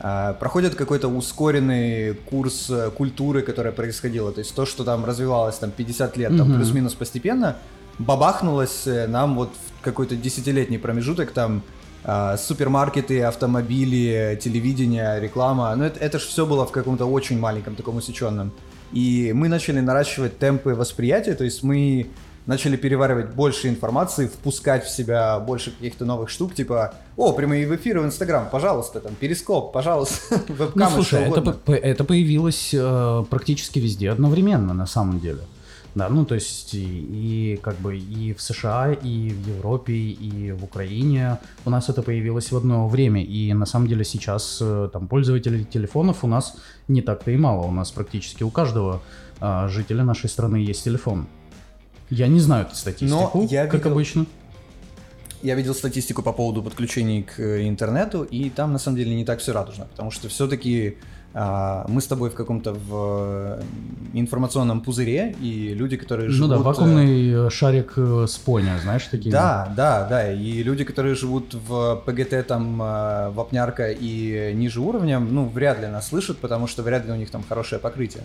а, 0.00 0.32
проходит 0.34 0.74
какой-то 0.74 1.08
ускоренный 1.08 2.14
курс 2.14 2.68
э, 2.70 2.90
культуры, 2.90 3.42
которая 3.42 3.72
происходила, 3.72 4.32
то 4.32 4.40
есть 4.40 4.54
то, 4.54 4.66
что 4.66 4.82
там 4.82 5.04
развивалось 5.04 5.56
там 5.56 5.70
50 5.70 6.16
лет, 6.16 6.36
там, 6.36 6.50
mm-hmm. 6.50 6.56
плюс-минус 6.56 6.94
постепенно, 6.94 7.56
бабахнулось 7.98 8.86
э, 8.86 9.06
нам 9.06 9.36
вот 9.36 9.50
в 9.50 9.84
какой-то 9.84 10.16
десятилетний 10.16 10.78
промежуток, 10.78 11.30
там, 11.30 11.62
а, 12.04 12.36
супермаркеты, 12.36 13.22
автомобили, 13.22 14.36
телевидение, 14.42 15.20
реклама, 15.20 15.74
ну, 15.76 15.84
это, 15.84 16.00
это 16.00 16.18
же 16.18 16.26
все 16.26 16.46
было 16.46 16.66
в 16.66 16.72
каком-то 16.72 17.04
очень 17.04 17.38
маленьком 17.38 17.76
таком 17.76 17.96
усеченном. 17.96 18.52
И 18.92 19.32
мы 19.34 19.48
начали 19.48 19.80
наращивать 19.80 20.38
темпы 20.38 20.74
восприятия, 20.74 21.34
то 21.34 21.44
есть 21.44 21.62
мы 21.62 22.08
начали 22.46 22.76
переваривать 22.76 23.34
больше 23.34 23.68
информации, 23.68 24.26
впускать 24.26 24.84
в 24.84 24.90
себя 24.90 25.38
больше 25.38 25.70
каких-то 25.70 26.04
новых 26.04 26.28
штук, 26.28 26.54
типа, 26.54 26.94
о, 27.16 27.32
прямые 27.32 27.72
эфиры 27.74 28.00
в 28.00 28.04
Инстаграм, 28.04 28.48
пожалуйста, 28.50 29.00
там, 29.00 29.14
Перископ, 29.14 29.72
пожалуйста, 29.72 30.40
вебкам, 30.48 30.72
Ну, 30.74 30.90
слушай, 30.90 31.22
это, 31.22 31.58
это 31.72 32.04
появилось 32.04 32.70
э, 32.74 33.24
практически 33.30 33.78
везде 33.78 34.10
одновременно, 34.10 34.74
на 34.74 34.86
самом 34.86 35.20
деле. 35.20 35.40
Да, 35.94 36.08
ну 36.08 36.24
то 36.24 36.34
есть 36.34 36.72
и, 36.72 36.84
и 36.84 37.56
как 37.60 37.76
бы 37.76 37.98
и 37.98 38.32
в 38.32 38.40
США, 38.40 38.92
и 38.92 39.28
в 39.28 39.46
Европе, 39.46 39.92
и 39.92 40.52
в 40.52 40.64
Украине 40.64 41.38
у 41.66 41.70
нас 41.70 41.90
это 41.90 42.02
появилось 42.02 42.50
в 42.50 42.56
одно 42.56 42.88
время. 42.88 43.22
И 43.22 43.52
на 43.52 43.66
самом 43.66 43.88
деле 43.88 44.04
сейчас 44.04 44.58
э, 44.62 44.88
там 44.90 45.06
пользователей 45.06 45.64
телефонов 45.64 46.24
у 46.24 46.26
нас 46.26 46.56
не 46.88 47.02
так-то 47.02 47.30
и 47.30 47.36
мало. 47.36 47.66
У 47.66 47.72
нас 47.72 47.90
практически 47.90 48.42
у 48.42 48.50
каждого 48.50 49.02
а, 49.40 49.68
жителя 49.68 50.04
нашей 50.04 50.30
страны 50.30 50.56
есть 50.56 50.84
телефон. 50.84 51.26
Я 52.08 52.26
не 52.26 52.40
знаю 52.40 52.66
эту 52.66 52.76
статистику, 52.76 53.30
Но 53.34 53.46
я 53.50 53.66
как 53.66 53.80
видел, 53.80 53.92
обычно. 53.92 54.26
Я 55.42 55.56
видел 55.56 55.74
статистику 55.74 56.22
по 56.22 56.32
поводу 56.32 56.62
подключений 56.62 57.22
к 57.22 57.66
интернету, 57.66 58.22
и 58.22 58.48
там 58.48 58.72
на 58.72 58.78
самом 58.78 58.96
деле 58.96 59.14
не 59.14 59.24
так 59.24 59.40
все 59.40 59.52
радужно, 59.52 59.86
потому 59.86 60.10
что 60.10 60.28
все-таки 60.28 60.96
мы 61.34 62.00
с 62.00 62.06
тобой 62.06 62.28
в 62.28 62.34
каком-то 62.34 62.74
в 62.74 62.90
э, 62.90 63.62
информационном 64.12 64.82
пузыре, 64.82 65.34
и 65.40 65.72
люди, 65.74 65.96
которые 65.96 66.28
Ну 66.28 66.34
живут... 66.34 66.50
да, 66.50 66.56
э, 66.56 66.58
вакуумный 66.58 67.46
э, 67.46 67.50
шарик 67.50 67.94
с 67.96 68.36
пони, 68.36 68.70
знаешь, 68.82 69.06
такие. 69.06 69.32
Да, 69.32 69.72
да, 69.74 70.06
да. 70.08 70.32
И 70.32 70.62
люди, 70.62 70.84
которые 70.84 71.14
живут 71.14 71.54
в 71.54 72.02
ПГТ, 72.04 72.46
там, 72.46 72.78
Вапнярка 73.34 73.90
и 73.90 74.52
ниже 74.54 74.80
уровнем, 74.80 75.34
ну, 75.34 75.48
вряд 75.48 75.80
ли 75.80 75.86
нас 75.86 76.08
слышат, 76.08 76.38
потому 76.38 76.66
что 76.66 76.82
вряд 76.82 77.06
ли 77.06 77.12
у 77.12 77.16
них 77.16 77.30
там 77.30 77.42
хорошее 77.48 77.80
покрытие. 77.80 78.24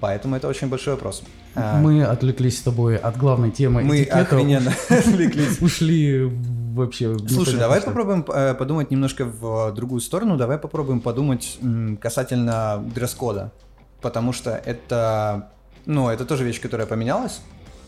Поэтому 0.00 0.34
это 0.36 0.48
очень 0.48 0.68
большой 0.68 0.94
вопрос. 0.94 1.22
А, 1.54 1.78
Мы 1.78 2.02
отвлеклись 2.04 2.58
с 2.58 2.62
тобой 2.62 2.96
от 2.96 3.16
главной 3.18 3.50
темы 3.50 3.82
мы 3.82 3.98
этикета, 4.02 4.20
охрененно 4.20 4.72
отвлеклись. 4.88 5.60
ушли 5.60 6.30
вообще... 6.74 7.16
Слушай, 7.28 7.58
давай 7.58 7.80
что. 7.80 7.90
попробуем 7.90 8.24
э, 8.28 8.54
подумать 8.54 8.90
немножко 8.90 9.24
в 9.26 9.72
другую 9.72 10.00
сторону. 10.00 10.36
Давай 10.36 10.56
попробуем 10.58 11.00
подумать 11.00 11.58
касательно 12.00 12.82
дресс-кода. 12.94 13.52
Потому 14.00 14.32
что 14.32 14.50
это, 14.52 15.50
ну, 15.84 16.08
это 16.08 16.24
тоже 16.24 16.44
вещь, 16.44 16.60
которая 16.60 16.86
поменялась. 16.86 17.40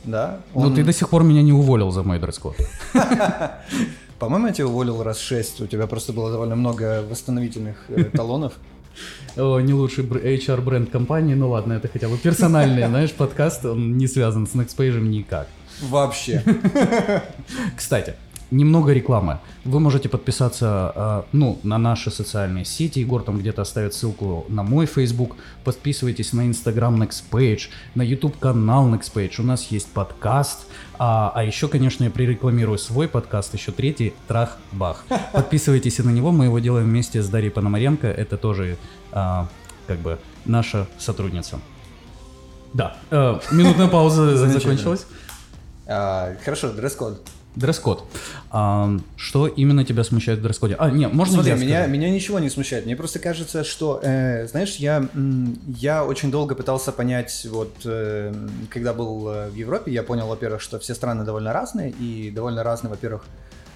Да? 0.04 0.40
Ну 0.54 0.62
Он- 0.62 0.74
ты 0.74 0.84
до 0.84 0.92
сих 0.92 1.08
пор 1.08 1.22
меня 1.22 1.42
не 1.42 1.52
уволил 1.52 1.90
за 1.92 2.02
мой 2.02 2.18
дресс-код. 2.18 2.56
По-моему, 4.18 4.48
я 4.48 4.52
тебя 4.52 4.66
уволил 4.66 5.02
раз 5.02 5.18
шесть. 5.18 5.60
У 5.60 5.66
тебя 5.66 5.86
просто 5.86 6.12
было 6.12 6.30
довольно 6.30 6.54
много 6.56 7.02
восстановительных 7.08 7.76
э, 7.88 8.04
талонов. 8.04 8.52
О, 9.36 9.58
не 9.60 9.72
лучший 9.72 10.04
бр- 10.04 10.20
HR-бренд 10.24 10.90
компании, 10.90 11.34
ну 11.34 11.50
ладно, 11.50 11.72
это 11.74 11.88
хотя 11.88 12.08
бы 12.08 12.16
персональный, 12.18 12.86
знаешь, 12.86 13.12
подкаст, 13.12 13.64
он 13.64 13.96
не 13.96 14.06
связан 14.06 14.46
с 14.46 14.54
NextPage 14.54 15.00
никак. 15.00 15.48
Вообще. 15.80 16.42
Кстати, 17.76 18.14
немного 18.52 18.92
рекламы. 18.92 19.40
Вы 19.64 19.80
можете 19.80 20.08
подписаться, 20.08 20.92
э, 20.94 21.22
ну, 21.32 21.58
на 21.62 21.78
наши 21.78 22.10
социальные 22.10 22.64
сети. 22.64 23.00
Егор 23.00 23.22
там 23.22 23.38
где-то 23.38 23.62
оставит 23.62 23.94
ссылку 23.94 24.44
на 24.48 24.62
мой 24.62 24.86
Facebook. 24.86 25.36
Подписывайтесь 25.64 26.32
на 26.32 26.48
Instagram 26.48 27.02
NextPage, 27.02 27.68
на 27.94 28.02
YouTube 28.02 28.38
канал 28.38 28.88
NextPage. 28.88 29.40
У 29.40 29.42
нас 29.42 29.66
есть 29.70 29.88
подкаст. 29.88 30.66
А, 30.98 31.32
а 31.34 31.44
еще, 31.44 31.68
конечно, 31.68 32.04
я 32.04 32.10
прирекламирую 32.10 32.78
свой 32.78 33.08
подкаст, 33.08 33.54
еще 33.54 33.72
третий, 33.72 34.14
Трах-Бах. 34.28 35.04
Подписывайтесь 35.32 35.98
и 35.98 36.02
на 36.02 36.10
него, 36.10 36.30
мы 36.30 36.44
его 36.44 36.58
делаем 36.58 36.86
вместе 36.86 37.22
с 37.22 37.28
Дарьей 37.28 37.50
Пономаренко. 37.50 38.06
Это 38.06 38.36
тоже, 38.36 38.76
а, 39.12 39.48
как 39.86 39.98
бы, 39.98 40.18
наша 40.44 40.86
сотрудница. 40.98 41.58
Да, 42.74 42.96
э, 43.10 43.38
минутная 43.50 43.88
пауза 43.88 44.36
закончилась. 44.48 45.06
А, 45.86 46.34
Хорошо, 46.44 46.72
дресс-код. 46.72 47.22
Дресс-код. 47.54 48.04
А, 48.50 48.90
что 49.16 49.46
именно 49.46 49.84
тебя 49.84 50.04
смущает 50.04 50.38
в 50.38 50.42
дресс-коде? 50.42 50.74
А, 50.78 50.90
не, 50.90 51.06
можно 51.08 51.34
Смотри, 51.34 51.50
я 51.52 51.56
меня, 51.58 51.78
скажу? 51.80 51.92
меня 51.92 52.10
ничего 52.10 52.38
не 52.38 52.48
смущает. 52.48 52.86
Мне 52.86 52.96
просто 52.96 53.18
кажется, 53.18 53.62
что, 53.62 54.00
э, 54.02 54.46
знаешь, 54.46 54.76
я, 54.76 55.06
я 55.66 56.04
очень 56.04 56.30
долго 56.30 56.54
пытался 56.54 56.92
понять, 56.92 57.46
вот, 57.50 57.74
э, 57.84 58.32
когда 58.70 58.94
был 58.94 59.28
э, 59.28 59.50
в 59.50 59.54
Европе, 59.54 59.92
я 59.92 60.02
понял, 60.02 60.26
во-первых, 60.28 60.62
что 60.62 60.78
все 60.78 60.94
страны 60.94 61.24
довольно 61.24 61.52
разные, 61.52 61.90
и 61.90 62.30
довольно 62.30 62.62
разные, 62.62 62.90
во-первых, 62.90 63.24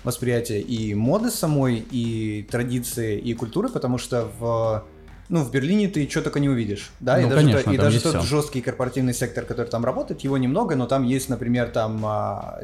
восприятие 0.04 0.62
и 0.62 0.94
моды 0.94 1.30
самой, 1.30 1.84
и 1.90 2.46
традиции, 2.50 3.18
и 3.18 3.34
культуры, 3.34 3.68
потому 3.68 3.98
что 3.98 4.30
в 4.38 4.84
ну, 5.28 5.42
в 5.42 5.50
Берлине 5.50 5.88
ты 5.88 6.08
что 6.08 6.22
только 6.22 6.38
не 6.38 6.48
увидишь, 6.48 6.90
да, 7.00 7.16
Ну, 7.18 7.26
и 7.26 7.30
даже, 7.30 7.36
конечно, 7.42 7.62
то- 7.64 7.72
и 7.72 7.76
даже 7.76 8.00
тот 8.00 8.14
всё. 8.14 8.22
жесткий 8.22 8.60
корпоративный 8.60 9.12
сектор, 9.12 9.44
который 9.44 9.66
там 9.66 9.84
работает, 9.84 10.20
его 10.20 10.38
немного, 10.38 10.76
но 10.76 10.86
там 10.86 11.02
есть, 11.02 11.28
например, 11.28 11.70
там, 11.70 12.00
а, 12.06 12.60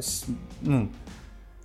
ну, 0.61 0.89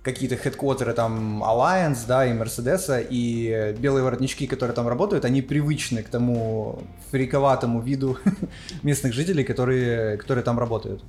какие-то 0.03 0.37
хедквотеры 0.37 0.93
там 0.93 1.43
Alliance, 1.43 2.05
да, 2.07 2.25
и 2.25 2.33
Мерседеса, 2.33 2.99
и 2.99 3.75
белые 3.79 4.03
воротнички, 4.03 4.47
которые 4.47 4.73
там 4.73 4.87
работают, 4.87 5.25
они 5.25 5.41
привычны 5.41 6.03
к 6.03 6.09
тому 6.09 6.81
фриковатому 7.11 7.81
виду 7.81 8.17
местных 8.83 9.13
жителей, 9.13 9.43
которые, 9.43 10.17
которые 10.17 10.43
там 10.43 10.57
работают. 10.59 11.03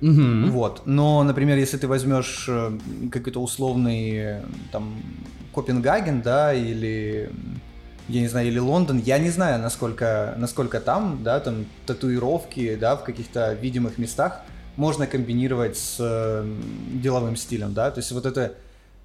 Мгм. 0.00 0.50
Вот. 0.50 0.82
Но, 0.84 1.22
например, 1.22 1.58
если 1.58 1.76
ты 1.76 1.86
возьмешь 1.86 2.46
э, 2.48 2.76
какой-то 3.10 3.40
условный 3.40 4.42
там 4.72 5.00
Копенгаген, 5.54 6.22
да, 6.22 6.52
или 6.52 7.30
я 8.08 8.20
не 8.20 8.28
знаю, 8.28 8.48
или 8.48 8.58
Лондон, 8.58 8.98
я 8.98 9.18
не 9.18 9.30
знаю, 9.30 9.60
насколько, 9.60 10.34
насколько 10.38 10.80
там, 10.80 11.22
да, 11.22 11.38
там 11.40 11.66
татуировки, 11.86 12.74
да, 12.74 12.96
в 12.96 13.04
каких-то 13.04 13.52
видимых 13.54 13.98
местах 13.98 14.42
можно 14.76 15.06
комбинировать 15.06 15.76
с 15.76 15.96
э, 16.00 16.46
деловым 16.94 17.36
стилем, 17.36 17.74
да, 17.74 17.90
то 17.90 17.98
есть 17.98 18.12
вот 18.12 18.26
это 18.26 18.54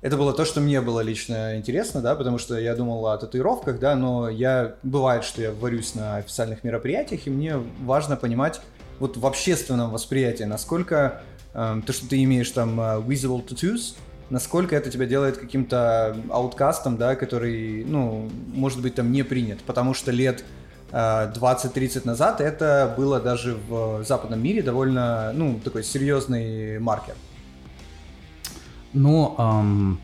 это 0.02 0.16
было 0.16 0.32
то, 0.32 0.46
что 0.46 0.62
мне 0.62 0.80
было 0.80 1.00
лично 1.00 1.58
интересно, 1.58 2.02
да, 2.02 2.16
потому 2.16 2.38
что 2.38 2.58
я 2.58 2.76
думал 2.76 3.08
о 3.08 3.18
татуировках, 3.18 3.80
да, 3.80 3.96
но 3.96 4.30
я 4.30 4.76
бывает, 4.84 5.24
что 5.24 5.42
я 5.42 5.52
варюсь 5.52 5.96
на 5.96 6.18
официальных 6.18 6.64
мероприятиях, 6.64 7.26
и 7.26 7.32
мне 7.32 7.58
важно 7.82 8.16
понимать 8.16 8.62
вот 9.00 9.18
в 9.18 9.26
общественном 9.26 9.92
восприятии, 9.92 10.44
насколько 10.44 11.22
э, 11.54 11.82
то, 11.86 11.94
что 11.94 12.08
ты 12.08 12.24
имеешь 12.24 12.52
там 12.52 12.80
э, 12.80 12.84
visible 13.00 13.44
tattoos, 13.46 13.96
насколько 14.30 14.76
это 14.76 14.92
тебя 14.92 15.06
делает 15.08 15.38
каким-то 15.38 16.16
ауткастом, 16.30 16.98
да, 16.98 17.16
который, 17.16 17.84
ну, 17.86 18.30
может 18.54 18.82
быть, 18.82 18.96
там 18.96 19.12
не 19.12 19.24
принят, 19.24 19.60
потому 19.62 19.94
что 19.94 20.12
лет 20.12 20.44
20-30 20.92 22.06
назад 22.06 22.42
это 22.42 22.94
было 22.98 23.20
даже 23.20 23.58
в 23.68 24.04
западном 24.04 24.42
мире 24.42 24.62
довольно, 24.62 25.32
ну, 25.34 25.60
такой 25.64 25.84
серьезный 25.84 26.80
маркер. 26.80 27.16
Ну, 28.94 29.36
ам, 29.38 30.00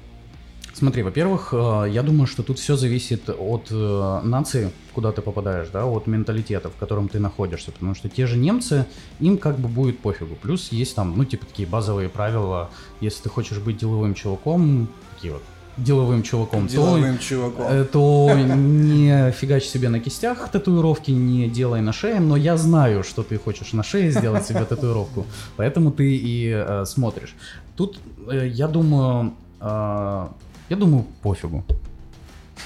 смотри, 0.74 1.04
во-первых, 1.04 1.54
э, 1.54 1.86
я 1.90 2.04
думаю, 2.04 2.28
что 2.28 2.44
тут 2.44 2.60
все 2.60 2.76
зависит 2.76 3.30
от 3.30 3.68
э, 3.72 4.22
нации, 4.24 4.72
куда 4.94 5.12
ты 5.12 5.22
попадаешь, 5.22 5.70
да, 5.70 5.86
от 5.86 6.06
менталитета, 6.06 6.70
в 6.70 6.76
котором 6.76 7.08
ты 7.08 7.20
находишься, 7.20 7.72
потому 7.72 7.96
что 7.96 8.10
те 8.10 8.28
же 8.28 8.38
немцы, 8.38 8.86
им 9.20 9.38
как 9.38 9.58
бы 9.58 9.70
будет 9.70 10.00
пофигу. 10.00 10.36
Плюс 10.36 10.72
есть 10.72 10.96
там, 10.96 11.18
ну, 11.18 11.26
типа 11.26 11.46
такие 11.46 11.68
базовые 11.68 12.10
правила, 12.10 12.70
если 13.00 13.24
ты 13.24 13.30
хочешь 13.30 13.60
быть 13.60 13.78
деловым 13.78 14.14
чуваком, 14.14 14.90
такие 15.16 15.34
вот, 15.34 15.44
деловым 15.78 16.24
чуваком, 16.24 16.68
то 16.68 16.74
Деловым 16.74 17.20
чуваком. 17.20 17.66
Э, 17.70 17.86
то 17.86 18.32
не 18.36 19.32
фигач 19.32 19.64
себе 19.66 19.90
на 19.90 20.00
кистях 20.00 20.50
татуировки, 20.50 21.12
не 21.12 21.50
делай 21.50 21.82
на 21.82 21.94
шее, 21.94 22.20
но 22.20 22.36
я 22.36 22.58
знаю, 22.58 23.04
что 23.04 23.24
ты 23.24 23.38
хочешь 23.38 23.74
на 23.74 23.84
шее 23.84 24.12
сделать 24.12 24.46
себе 24.46 24.66
татуировку, 24.66 25.26
поэтому 25.58 25.92
ты 25.92 26.16
и 26.16 26.52
э, 26.54 26.86
смотришь. 26.86 27.36
Тут 27.76 28.00
э, 28.30 28.48
я 28.48 28.68
думаю, 28.68 29.34
э, 29.60 30.28
я 30.70 30.76
думаю 30.76 31.06
пофигу. 31.22 31.64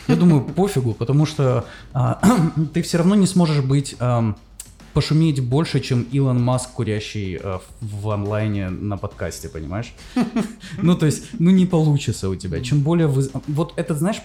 Я 0.08 0.16
думаю 0.16 0.44
пофигу, 0.44 0.94
потому 0.94 1.26
что 1.26 1.66
а, 1.94 2.20
ты 2.74 2.82
все 2.82 2.98
равно 2.98 3.16
не 3.16 3.28
сможешь 3.28 3.64
быть 3.64 3.96
ам, 4.00 4.38
пошуметь 4.98 5.42
больше, 5.42 5.80
чем 5.80 6.08
Илон 6.12 6.42
Маск, 6.42 6.72
курящий 6.72 7.40
э, 7.40 7.60
в 7.82 8.10
онлайне 8.10 8.70
на 8.70 8.98
подкасте, 8.98 9.48
понимаешь? 9.48 9.94
Ну, 10.82 10.96
то 10.96 11.06
есть, 11.06 11.24
ну 11.40 11.52
не 11.52 11.68
получится 11.68 12.30
у 12.30 12.36
тебя. 12.36 12.62
Чем 12.62 12.82
более. 12.82 13.08
Вот 13.48 13.74
это, 13.76 13.94
знаешь, 13.94 14.24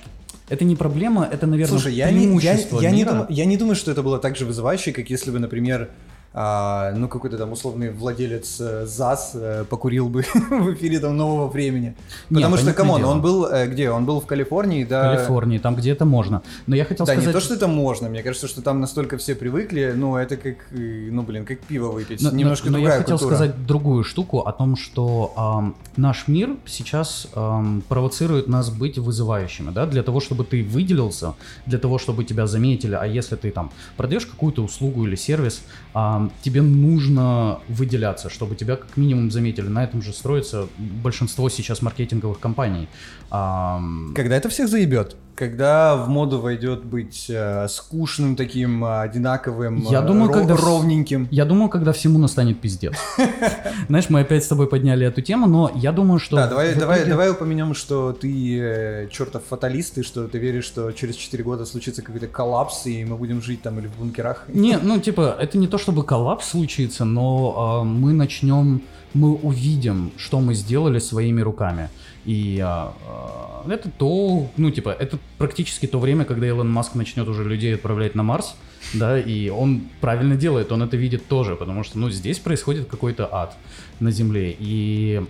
это 0.48 0.64
не 0.64 0.74
проблема, 0.74 1.28
это, 1.30 1.46
наверное, 1.46 1.78
Слушай, 1.78 1.94
я 1.94 2.10
не, 2.10 2.24
я, 2.40 2.58
я, 2.80 2.90
не 2.90 3.04
думаю, 3.04 3.26
я 3.28 3.44
не 3.44 3.58
думаю, 3.58 3.76
что 3.76 3.90
это 3.90 4.02
было 4.02 4.18
так 4.18 4.36
же 4.36 4.46
вызывающе, 4.46 4.92
как 4.92 5.10
если 5.10 5.30
бы, 5.30 5.38
например, 5.38 5.90
а, 6.34 6.92
ну 6.96 7.08
какой-то 7.08 7.36
там 7.38 7.52
условный 7.52 7.90
владелец 7.90 8.58
э, 8.60 8.86
ЗАЗ 8.86 9.32
э, 9.34 9.64
покурил 9.68 10.08
бы 10.08 10.22
в 10.50 10.72
эфире 10.74 10.98
там 11.00 11.16
нового 11.16 11.48
времени. 11.48 11.94
Потому 12.28 12.56
что, 12.56 12.64
понятное 12.66 12.74
come 12.74 12.89
on, 12.89 13.00
дело. 13.00 13.10
он 13.10 13.20
был 13.22 13.46
э, 13.46 13.66
где? 13.68 13.90
Он 13.90 14.04
был 14.06 14.20
в 14.20 14.26
Калифорнии, 14.26 14.84
В 14.84 14.88
да. 14.88 15.14
Калифорнии, 15.14 15.58
там 15.58 15.74
где-то 15.76 16.04
можно. 16.04 16.42
Но 16.66 16.74
я 16.76 16.84
хотел 16.84 17.04
Да, 17.06 17.12
сказать... 17.12 17.26
не 17.28 17.32
то, 17.32 17.40
что 17.40 17.54
это 17.54 17.68
можно. 17.68 18.08
Мне 18.08 18.22
кажется, 18.22 18.48
что 18.48 18.62
там 18.62 18.80
настолько 18.80 19.18
все 19.18 19.34
привыкли, 19.34 19.92
ну, 19.96 20.16
это 20.16 20.36
как, 20.36 20.56
ну, 20.70 21.22
блин, 21.22 21.44
как 21.44 21.60
пиво 21.60 21.88
выпить. 21.90 22.22
Но- 22.22 22.30
но- 22.30 22.36
Немножко 22.36 22.66
но 22.68 22.72
другая 22.78 22.94
я 22.94 23.00
хотел 23.02 23.18
культура. 23.18 23.36
сказать 23.36 23.66
другую 23.66 24.04
штуку 24.04 24.40
о 24.40 24.52
том, 24.52 24.76
что 24.76 25.32
ам, 25.36 25.74
наш 25.96 26.28
мир 26.28 26.56
сейчас 26.66 27.26
ам, 27.34 27.82
провоцирует 27.88 28.48
нас 28.48 28.70
быть 28.70 28.98
вызывающими, 28.98 29.70
да, 29.70 29.86
для 29.86 30.02
того, 30.02 30.20
чтобы 30.20 30.44
ты 30.44 30.62
выделился, 30.64 31.34
для 31.66 31.78
того, 31.78 31.98
чтобы 31.98 32.24
тебя 32.24 32.46
заметили, 32.46 32.94
а 32.94 33.04
если 33.06 33.36
ты 33.36 33.50
там 33.50 33.70
продаешь 33.96 34.26
какую-то 34.26 34.62
услугу 34.62 35.06
или 35.06 35.14
сервис, 35.16 35.62
ам, 35.94 36.21
тебе 36.42 36.62
нужно 36.62 37.60
выделяться, 37.68 38.30
чтобы 38.30 38.54
тебя 38.54 38.76
как 38.76 38.96
минимум 38.96 39.30
заметили. 39.30 39.68
На 39.68 39.84
этом 39.84 40.02
же 40.02 40.12
строится 40.12 40.68
большинство 40.78 41.48
сейчас 41.48 41.82
маркетинговых 41.82 42.38
компаний. 42.38 42.88
Когда 43.30 44.36
это 44.36 44.48
всех 44.48 44.68
заебет? 44.68 45.16
Когда 45.34 45.96
в 45.96 46.08
моду 46.08 46.40
войдет 46.40 46.84
быть 46.84 47.26
э, 47.28 47.66
скучным 47.68 48.36
таким, 48.36 48.84
э, 48.84 49.00
одинаковым, 49.00 49.82
Я 49.90 50.00
э, 50.00 50.06
думаю, 50.06 50.30
ро- 50.30 50.34
когда 50.34 50.56
ровненьким. 50.56 51.26
Я 51.30 51.44
думаю, 51.44 51.68
когда 51.68 51.92
всему 51.92 52.18
настанет 52.18 52.60
пиздец. 52.60 52.94
Знаешь, 53.88 54.10
мы 54.10 54.20
опять 54.20 54.44
с 54.44 54.48
тобой 54.48 54.68
подняли 54.68 55.06
эту 55.06 55.22
тему, 55.22 55.46
но 55.46 55.70
я 55.74 55.92
думаю, 55.92 56.18
что... 56.18 56.36
Да, 56.36 56.48
давай, 56.48 56.74
давай, 56.74 57.04
давай 57.06 57.30
упомянем, 57.30 57.74
что 57.74 58.12
ты 58.12 58.58
э, 58.60 59.08
чертов 59.10 59.42
фаталист, 59.48 59.98
и 59.98 60.02
что 60.02 60.28
ты 60.28 60.38
веришь, 60.38 60.64
что 60.64 60.92
через 60.92 61.16
4 61.16 61.42
года 61.42 61.64
случится 61.64 62.02
какой-то 62.02 62.26
коллапс, 62.26 62.86
и 62.86 63.04
мы 63.04 63.16
будем 63.16 63.42
жить 63.42 63.62
там 63.62 63.78
или 63.78 63.86
в 63.86 63.96
бункерах. 63.98 64.44
Не, 64.48 64.78
ну 64.78 65.00
типа, 65.00 65.36
это 65.40 65.56
не 65.56 65.66
то 65.66 65.78
чтобы 65.78 66.04
коллапс 66.04 66.50
случится, 66.50 67.04
но 67.04 67.54
а, 67.56 67.84
мы 67.84 68.12
начнем 68.12 68.82
мы 69.14 69.34
увидим, 69.34 70.12
что 70.16 70.40
мы 70.40 70.54
сделали 70.54 70.98
своими 70.98 71.40
руками. 71.40 71.88
И 72.24 72.60
а, 72.64 72.94
а, 73.06 73.70
это 73.70 73.90
то, 73.90 74.48
ну, 74.56 74.70
типа, 74.70 74.90
это 74.90 75.18
практически 75.38 75.86
то 75.86 75.98
время, 75.98 76.24
когда 76.24 76.46
Илон 76.46 76.70
Маск 76.70 76.94
начнет 76.94 77.28
уже 77.28 77.44
людей 77.44 77.74
отправлять 77.74 78.14
на 78.14 78.22
Марс, 78.22 78.54
да, 78.94 79.18
и 79.18 79.48
он 79.48 79.82
правильно 80.00 80.36
делает, 80.36 80.72
он 80.72 80.82
это 80.82 80.96
видит 80.96 81.26
тоже, 81.26 81.56
потому 81.56 81.84
что, 81.84 81.98
ну, 81.98 82.10
здесь 82.10 82.38
происходит 82.38 82.86
какой-то 82.88 83.28
ад 83.32 83.56
на 84.00 84.10
Земле, 84.10 84.56
и 84.58 85.22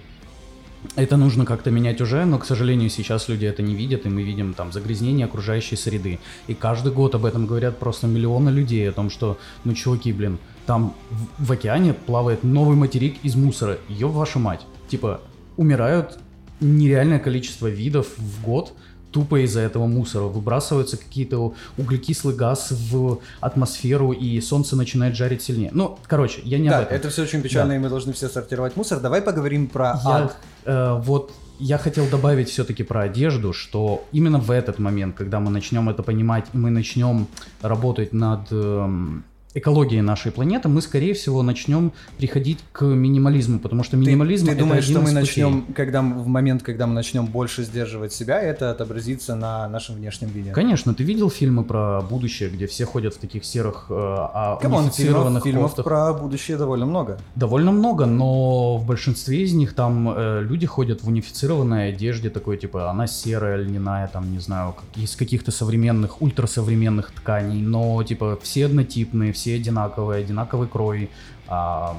это 0.96 1.16
нужно 1.16 1.46
как-то 1.46 1.70
менять 1.70 2.00
уже, 2.00 2.24
но, 2.24 2.38
к 2.38 2.44
сожалению, 2.44 2.90
сейчас 2.90 3.28
люди 3.28 3.46
это 3.46 3.62
не 3.62 3.74
видят, 3.74 4.04
и 4.04 4.08
мы 4.08 4.22
видим 4.22 4.52
там 4.52 4.72
загрязнение 4.72 5.26
окружающей 5.26 5.76
среды. 5.76 6.18
И 6.48 6.54
каждый 6.54 6.92
год 6.92 7.14
об 7.14 7.24
этом 7.24 7.46
говорят 7.46 7.78
просто 7.78 8.06
миллионы 8.06 8.50
людей, 8.50 8.88
о 8.88 8.92
том, 8.92 9.08
что, 9.08 9.38
ну, 9.64 9.74
чуваки, 9.74 10.12
блин, 10.12 10.38
там 10.66 10.94
в, 11.10 11.46
в 11.46 11.52
океане 11.52 11.92
плавает 11.94 12.44
новый 12.44 12.76
материк 12.76 13.16
из 13.22 13.34
мусора, 13.36 13.78
ёб 13.88 14.12
вашу 14.12 14.38
мать. 14.38 14.60
Типа, 14.88 15.20
умирают 15.56 16.18
нереальное 16.60 17.18
количество 17.18 17.66
видов 17.66 18.06
в 18.18 18.44
год, 18.44 18.72
тупо 19.10 19.44
из-за 19.44 19.60
этого 19.60 19.86
мусора. 19.86 20.24
Выбрасываются 20.24 20.96
какие-то 20.96 21.54
углекислый 21.76 22.34
газ 22.34 22.68
в 22.70 23.18
атмосферу, 23.40 24.12
и 24.12 24.40
солнце 24.40 24.76
начинает 24.76 25.16
жарить 25.16 25.42
сильнее. 25.42 25.70
Ну, 25.72 25.98
короче, 26.06 26.40
я 26.44 26.58
не 26.58 26.68
да, 26.70 26.78
об 26.78 26.84
этом. 26.84 26.96
это 26.96 27.10
все 27.10 27.22
очень 27.22 27.42
печально, 27.42 27.70
Да. 27.70 27.76
и 27.76 27.78
мы 27.78 27.88
должны 27.88 28.12
все 28.12 28.28
сортировать 28.28 28.76
мусор. 28.76 29.00
Давай 29.00 29.20
поговорим 29.20 29.66
про 29.66 30.00
Я, 30.04 30.10
ад. 30.24 30.36
э, 30.64 31.00
вот 31.04 31.32
я 31.58 31.78
хотел 31.78 32.06
добавить 32.08 32.48
все-таки 32.48 32.82
про 32.84 33.02
одежду, 33.02 33.52
что 33.52 34.04
именно 34.12 34.38
в 34.38 34.50
этот 34.50 34.78
момент, 34.78 35.14
когда 35.14 35.40
мы 35.40 35.50
начнем 35.50 35.88
это 35.90 36.02
понимать, 36.02 36.46
и 36.54 36.56
мы 36.56 36.70
начнем 36.70 37.26
работать 37.60 38.12
над 38.14 38.48
эм, 38.50 39.24
экологией 39.54 40.00
нашей 40.02 40.32
планеты, 40.32 40.68
мы, 40.68 40.80
скорее 40.80 41.14
всего, 41.14 41.42
начнем 41.42 41.92
приходить 42.16 42.58
к 42.72 42.84
минимализму, 42.84 43.58
потому 43.58 43.82
что 43.84 43.92
Ты- 43.92 43.98
минимализм 43.98 44.46
Ты, 44.46 44.52
это 44.52 44.60
думаешь, 44.60 44.84
что 44.84 44.94
мы 45.00 45.06
путей. 45.06 45.14
начнем, 45.14 45.64
когда 45.74 46.00
в 46.00 46.26
момент, 46.26 46.62
когда 46.62 46.86
мы 46.86 46.94
начнем 46.94 47.26
больше 47.26 47.64
сдерживать 47.64 48.12
себя, 48.12 48.40
это 48.40 48.70
отобразится 48.70 49.34
на 49.34 49.68
нашем 49.68 49.96
внешнем 49.96 50.28
виде? 50.30 50.52
Конечно, 50.52 50.94
ты 50.94 51.04
видел 51.04 51.30
фильмы 51.30 51.64
про 51.64 52.00
будущее, 52.00 52.48
где 52.48 52.66
все 52.66 52.86
ходят 52.86 53.14
в 53.14 53.18
таких 53.18 53.44
серых, 53.44 53.86
э, 53.90 53.94
а 53.94 54.56
Камон, 54.60 54.84
фильмов, 54.84 54.96
унифицированных 54.96 55.42
фильмов 55.44 55.62
кофтах? 55.64 55.84
про 55.84 56.12
будущее 56.14 56.56
довольно 56.56 56.86
много. 56.86 57.18
Довольно 57.34 57.72
много, 57.72 58.06
но 58.06 58.78
в 58.78 58.86
большинстве 58.86 59.42
из 59.42 59.52
них 59.52 59.74
там 59.74 60.12
э, 60.16 60.42
люди 60.42 60.66
ходят 60.66 61.02
в 61.02 61.08
унифицированной 61.08 61.90
одежде, 61.90 62.30
такой 62.30 62.56
типа 62.56 62.90
она 62.90 63.06
серая, 63.06 63.56
льняная, 63.56 64.06
там, 64.08 64.32
не 64.32 64.38
знаю, 64.38 64.74
из 64.96 65.14
каких-то 65.16 65.50
современных, 65.50 66.22
ультрасовременных 66.22 67.12
тканей, 67.12 67.60
но 67.60 68.02
типа 68.02 68.38
все 68.42 68.66
однотипные, 68.66 69.32
все 69.32 69.41
одинаковые, 69.50 70.20
одинаковый 70.24 70.68
крой, 70.68 71.10
а, 71.48 71.96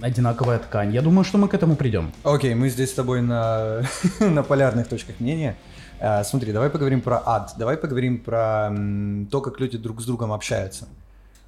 одинаковая 0.00 0.58
ткань. 0.58 0.92
Я 0.92 1.02
думаю, 1.02 1.24
что 1.24 1.38
мы 1.38 1.48
к 1.48 1.54
этому 1.54 1.76
придем. 1.76 2.12
Окей, 2.24 2.54
мы 2.54 2.68
здесь 2.68 2.90
с 2.90 2.94
тобой 2.94 3.22
на, 3.22 3.82
на 4.20 4.42
полярных 4.42 4.88
точках 4.88 5.20
мнения. 5.20 5.56
А, 6.00 6.24
смотри, 6.24 6.52
давай 6.52 6.68
поговорим 6.70 7.00
про 7.00 7.22
ад. 7.24 7.54
Давай 7.56 7.76
поговорим 7.76 8.18
про 8.18 8.68
м, 8.70 9.26
то, 9.30 9.40
как 9.40 9.60
люди 9.60 9.78
друг 9.78 10.00
с 10.00 10.04
другом 10.04 10.32
общаются. 10.32 10.88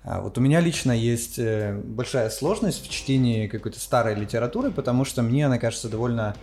А, 0.05 0.21
вот 0.21 0.39
у 0.39 0.41
меня 0.41 0.61
лично 0.61 0.93
есть 0.93 1.39
э, 1.39 1.75
большая 1.83 2.31
сложность 2.31 2.87
в 2.87 2.91
чтении 2.91 3.47
какой-то 3.49 3.81
старой 3.81 4.15
литературы, 4.15 4.71
потому 4.71 5.05
что 5.05 5.23
мне 5.23 5.47
она 5.47 5.59
кажется 5.59 5.89
довольно 5.89 6.35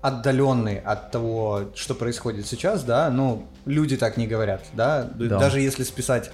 отдаленной 0.00 0.78
от 0.78 1.10
того, 1.10 1.64
что 1.74 1.94
происходит 1.94 2.46
сейчас, 2.46 2.84
да, 2.84 3.10
ну, 3.10 3.46
люди 3.66 3.96
так 3.98 4.16
не 4.16 4.26
говорят, 4.26 4.64
да, 4.72 5.06
Да. 5.14 5.38
даже 5.38 5.60
если 5.60 5.82
списать 5.82 6.30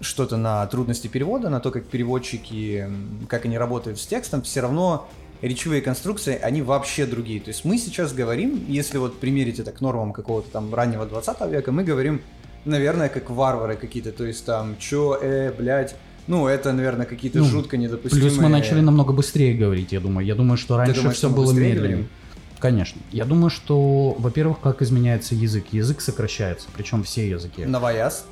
что-то 0.00 0.36
на 0.36 0.66
трудности 0.66 1.08
перевода, 1.08 1.48
на 1.48 1.60
то, 1.60 1.70
как 1.70 1.86
переводчики, 1.86 2.88
как 3.28 3.44
они 3.44 3.58
работают 3.58 3.98
с 3.98 4.06
текстом, 4.06 4.42
все 4.42 4.60
равно 4.60 5.08
речевые 5.42 5.82
конструкции, 5.82 6.38
они 6.40 6.62
вообще 6.62 7.06
другие. 7.06 7.40
То 7.40 7.48
есть 7.48 7.64
мы 7.64 7.78
сейчас 7.78 8.12
говорим, 8.12 8.64
если 8.68 8.98
вот 8.98 9.18
примерить 9.18 9.58
это 9.58 9.72
к 9.72 9.80
нормам 9.80 10.12
какого-то 10.12 10.50
там 10.50 10.74
раннего 10.74 11.06
20 11.06 11.40
века, 11.50 11.72
мы 11.72 11.84
говорим, 11.84 12.20
наверное, 12.64 13.08
как 13.08 13.30
варвары 13.30 13.76
какие-то, 13.76 14.12
то 14.12 14.24
есть 14.24 14.44
там, 14.44 14.76
чё, 14.78 15.18
э, 15.20 15.52
блядь, 15.52 15.96
ну, 16.26 16.46
это, 16.46 16.72
наверное, 16.72 17.06
какие-то 17.06 17.38
Ну, 17.38 17.44
жутко 17.46 17.78
недопустимые... 17.78 18.28
Плюс 18.28 18.38
мы 18.38 18.50
начали 18.50 18.80
намного 18.80 19.14
быстрее 19.14 19.54
говорить, 19.54 19.92
я 19.92 20.00
думаю. 20.00 20.26
Я 20.26 20.34
думаю, 20.34 20.58
что 20.58 20.76
раньше 20.76 20.96
думаешь, 20.96 21.16
все 21.16 21.30
было 21.30 21.52
медленнее. 21.52 21.76
говорим? 21.76 22.08
Конечно. 22.58 23.00
Я 23.12 23.24
думаю, 23.24 23.48
что, 23.48 24.14
во-первых, 24.18 24.60
как 24.60 24.82
изменяется 24.82 25.34
язык. 25.34 25.66
Язык 25.72 26.02
сокращается, 26.02 26.68
причем 26.76 27.02
все 27.02 27.28
языки. 27.28 27.64
Новояз. 27.64 28.26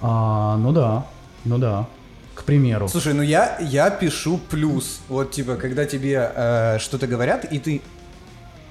А, 0.00 0.56
ну 0.56 0.72
да, 0.72 1.06
ну 1.44 1.58
да. 1.58 1.88
К 2.34 2.44
примеру. 2.44 2.88
Слушай, 2.88 3.12
ну 3.12 3.22
я, 3.22 3.58
я 3.60 3.90
пишу 3.90 4.40
плюс. 4.50 5.00
Вот 5.08 5.32
типа, 5.32 5.56
когда 5.56 5.84
тебе 5.84 6.32
э, 6.34 6.78
что-то 6.78 7.06
говорят, 7.06 7.44
и 7.44 7.58
ты 7.58 7.82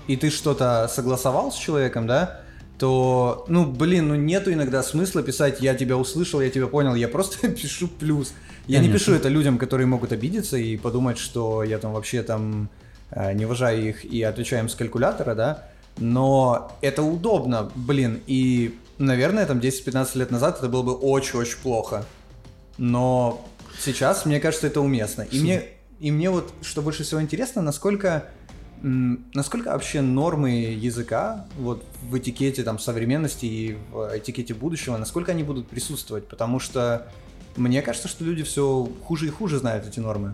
и 0.08 0.18
ты 0.18 0.30
что-то 0.30 0.90
согласовал 0.92 1.52
с 1.52 1.56
человеком, 1.56 2.08
да, 2.08 2.42
то, 2.78 3.46
ну, 3.48 3.66
блин, 3.66 4.08
ну 4.08 4.16
нету 4.16 4.52
иногда 4.52 4.82
смысла 4.82 5.22
писать 5.22 5.62
«я 5.62 5.76
тебя 5.76 5.98
услышал, 5.98 6.42
я 6.42 6.50
тебя 6.50 6.68
понял», 6.68 6.96
я 6.96 7.08
просто 7.08 7.48
пишу 7.52 7.88
плюс. 7.88 8.34
Я 8.68 8.80
не 8.80 8.88
Конечно. 8.88 9.00
пишу 9.00 9.14
это 9.14 9.30
людям, 9.30 9.58
которые 9.58 9.88
могут 9.88 10.12
обидеться 10.12 10.58
и 10.58 10.78
подумать, 10.78 11.18
что 11.18 11.64
я 11.64 11.78
там 11.78 11.94
вообще 11.94 12.24
там 12.24 12.70
э, 13.12 13.34
не 13.34 13.46
уважаю 13.46 13.90
их 13.90 14.04
и 14.04 14.24
отвечаю 14.24 14.64
им 14.64 14.70
с 14.70 14.76
калькулятора, 14.76 15.36
да, 15.36 15.68
но 15.98 16.76
это 16.82 17.04
удобно, 17.04 17.72
блин, 17.76 18.20
и, 18.26 18.76
наверное, 18.98 19.46
там 19.46 19.60
10-15 19.60 20.18
лет 20.18 20.32
назад 20.32 20.58
это 20.58 20.68
было 20.68 20.84
бы 20.84 20.94
очень-очень 20.94 21.58
плохо. 21.62 22.06
Но 22.82 23.46
сейчас, 23.80 24.26
мне 24.26 24.40
кажется, 24.40 24.66
это 24.66 24.82
уместно. 24.82 25.22
И 25.22 25.40
мне, 25.40 25.66
и 26.00 26.10
мне 26.10 26.32
вот, 26.32 26.52
что 26.64 26.82
больше 26.82 27.04
всего 27.04 27.22
интересно, 27.22 27.62
насколько, 27.62 28.26
насколько 28.82 29.68
вообще 29.68 30.02
нормы 30.02 30.50
языка 30.50 31.46
вот 31.60 31.86
в 32.10 32.18
этикете 32.18 32.64
там 32.64 32.80
современности 32.80 33.46
и 33.46 33.78
в 33.92 34.18
этикете 34.18 34.56
будущего, 34.56 34.98
насколько 34.98 35.32
они 35.32 35.44
будут 35.44 35.68
присутствовать, 35.68 36.28
потому 36.28 36.60
что 36.60 37.08
мне 37.56 37.84
кажется, 37.84 38.08
что 38.08 38.26
люди 38.26 38.42
все 38.42 38.90
хуже 39.04 39.28
и 39.28 39.30
хуже 39.30 39.60
знают 39.60 39.86
эти 39.86 40.00
нормы. 40.00 40.34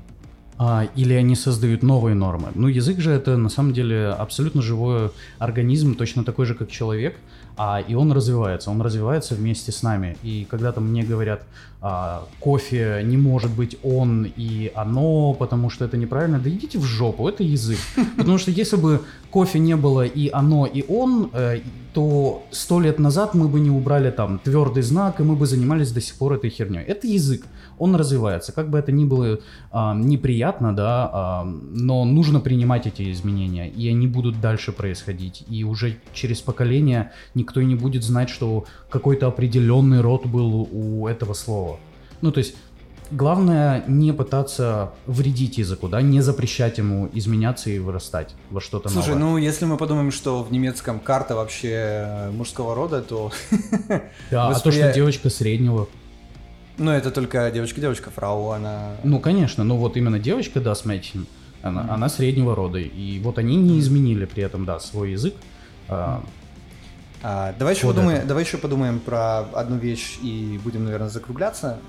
А, 0.57 0.87
или 0.95 1.15
они 1.15 1.35
создают 1.35 1.83
новые 1.83 2.15
нормы. 2.15 2.47
Ну, 2.55 2.69
язык 2.69 2.99
же 2.99 3.11
это 3.11 3.35
на 3.35 3.49
самом 3.49 3.73
деле 3.73 4.07
абсолютно 4.07 4.61
живой 4.61 5.11
организм, 5.37 5.95
точно 5.95 6.23
такой 6.23 6.45
же, 6.45 6.55
как 6.55 6.71
человек, 6.71 7.17
а, 7.57 7.79
и 7.79 7.95
он 7.95 8.11
развивается, 8.11 8.69
он 8.69 8.81
развивается 8.81 9.35
вместе 9.35 9.71
с 9.71 9.81
нами. 9.81 10.15
И 10.21 10.47
когда 10.49 10.71
там 10.71 10.89
мне 10.89 11.03
говорят, 11.03 11.43
а, 11.81 12.27
кофе 12.39 13.01
не 13.03 13.17
может 13.17 13.51
быть 13.51 13.77
он 13.83 14.31
и 14.37 14.71
оно, 14.75 15.33
потому 15.33 15.69
что 15.69 15.85
это 15.85 15.97
неправильно, 15.97 16.39
да 16.39 16.49
идите 16.49 16.77
в 16.77 16.83
жопу, 16.83 17.27
это 17.27 17.43
язык. 17.43 17.79
Потому 18.17 18.37
что 18.37 18.51
если 18.51 18.77
бы 18.77 19.01
кофе 19.31 19.59
не 19.59 19.75
было 19.75 20.05
и 20.05 20.29
оно, 20.29 20.65
и 20.65 20.83
он, 20.87 21.29
э, 21.33 21.61
то 21.93 22.43
сто 22.51 22.79
лет 22.79 22.99
назад 22.99 23.33
мы 23.33 23.47
бы 23.47 23.59
не 23.59 23.71
убрали 23.71 24.11
там 24.11 24.39
твердый 24.39 24.83
знак, 24.83 25.19
и 25.19 25.23
мы 25.23 25.35
бы 25.35 25.45
занимались 25.47 25.91
до 25.91 26.01
сих 26.01 26.15
пор 26.15 26.33
этой 26.33 26.49
херней. 26.49 26.83
Это 26.83 27.07
язык, 27.07 27.45
он 27.79 27.95
развивается. 27.95 28.51
Как 28.51 28.69
бы 28.69 28.77
это 28.77 28.91
ни 28.91 29.05
было 29.05 29.39
а, 29.71 29.93
неприятно, 29.95 30.75
да, 30.75 31.09
а, 31.11 31.43
но 31.45 32.05
нужно 32.05 32.39
принимать 32.39 32.87
эти 32.87 33.11
изменения, 33.11 33.69
и 33.69 33.89
они 33.89 34.07
будут 34.07 34.41
дальше 34.41 34.71
происходить. 34.71 35.43
И 35.49 35.63
уже 35.63 35.97
через 36.13 36.41
поколение 36.41 37.11
никто 37.35 37.61
и 37.61 37.65
не 37.65 37.75
будет 37.75 38.03
знать, 38.03 38.29
что 38.29 38.65
какой-то 38.89 39.27
определенный 39.27 40.01
род 40.01 40.25
был 40.25 40.67
у 40.71 41.07
этого 41.07 41.33
слова. 41.33 41.79
Ну, 42.21 42.31
то 42.31 42.39
есть 42.39 42.55
Главное 43.09 43.83
не 43.87 44.11
пытаться 44.11 44.91
вредить 45.05 45.57
языку, 45.57 45.87
да, 45.87 46.01
не 46.01 46.19
запрещать 46.19 46.77
ему 46.77 47.09
изменяться 47.13 47.69
и 47.69 47.79
вырастать 47.79 48.35
во 48.49 48.59
что-то 48.59 48.89
Слушай, 48.89 49.15
новое. 49.15 49.23
ну 49.23 49.37
если 49.37 49.63
мы 49.63 49.77
подумаем, 49.77 50.11
что 50.11 50.43
в 50.43 50.51
немецком 50.51 50.99
карта 50.99 51.35
вообще 51.35 51.71
э, 51.71 52.31
мужского 52.31 52.75
рода, 52.75 53.01
то, 53.01 53.31
да, 54.29 54.49
а 54.49 54.59
то, 54.59 54.71
что 54.71 54.91
девочка 54.91 55.29
среднего, 55.29 55.87
ну 56.77 56.91
это 56.91 57.11
только 57.11 57.49
девочка-девочка, 57.51 58.11
фрау, 58.11 58.51
она... 58.51 58.91
ну, 59.03 59.19
конечно, 59.19 59.63
ну 59.63 59.77
вот 59.77 59.97
именно 59.97 60.19
девочка, 60.19 60.59
да, 60.59 60.75
с 60.75 60.85
Mädchen, 60.85 61.25
она, 61.61 61.85
она 61.89 62.09
среднего 62.09 62.55
рода, 62.55 62.79
и 62.79 63.19
вот 63.19 63.37
они 63.39 63.55
не 63.55 63.79
изменили 63.79 64.25
при 64.25 64.43
этом, 64.43 64.65
да, 64.65 64.79
свой 64.79 65.11
язык. 65.11 65.33
а, 65.89 66.23
А, 67.23 67.53
давай, 67.57 67.73
еще 67.73 67.87
подумаем, 67.87 68.27
давай 68.27 68.43
еще 68.43 68.57
подумаем 68.57 68.99
про 68.99 69.39
одну 69.39 69.77
вещь 69.77 70.19
и 70.21 70.59
будем, 70.63 70.85
наверное, 70.85 71.09
закругляться. 71.09 71.79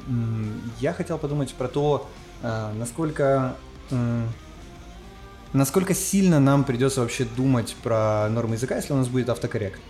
Я 0.80 0.92
хотел 0.94 1.18
подумать 1.18 1.52
про 1.54 1.68
то, 1.68 2.08
а, 2.42 2.72
насколько, 2.74 3.54
насколько 5.52 5.94
сильно 5.94 6.40
нам 6.40 6.64
придется 6.64 7.02
вообще 7.02 7.26
думать 7.36 7.76
про 7.82 8.28
нормы 8.30 8.54
языка, 8.54 8.76
если 8.76 8.94
у 8.94 8.96
нас 8.96 9.08
будет 9.08 9.28
автокоррект. 9.28 9.80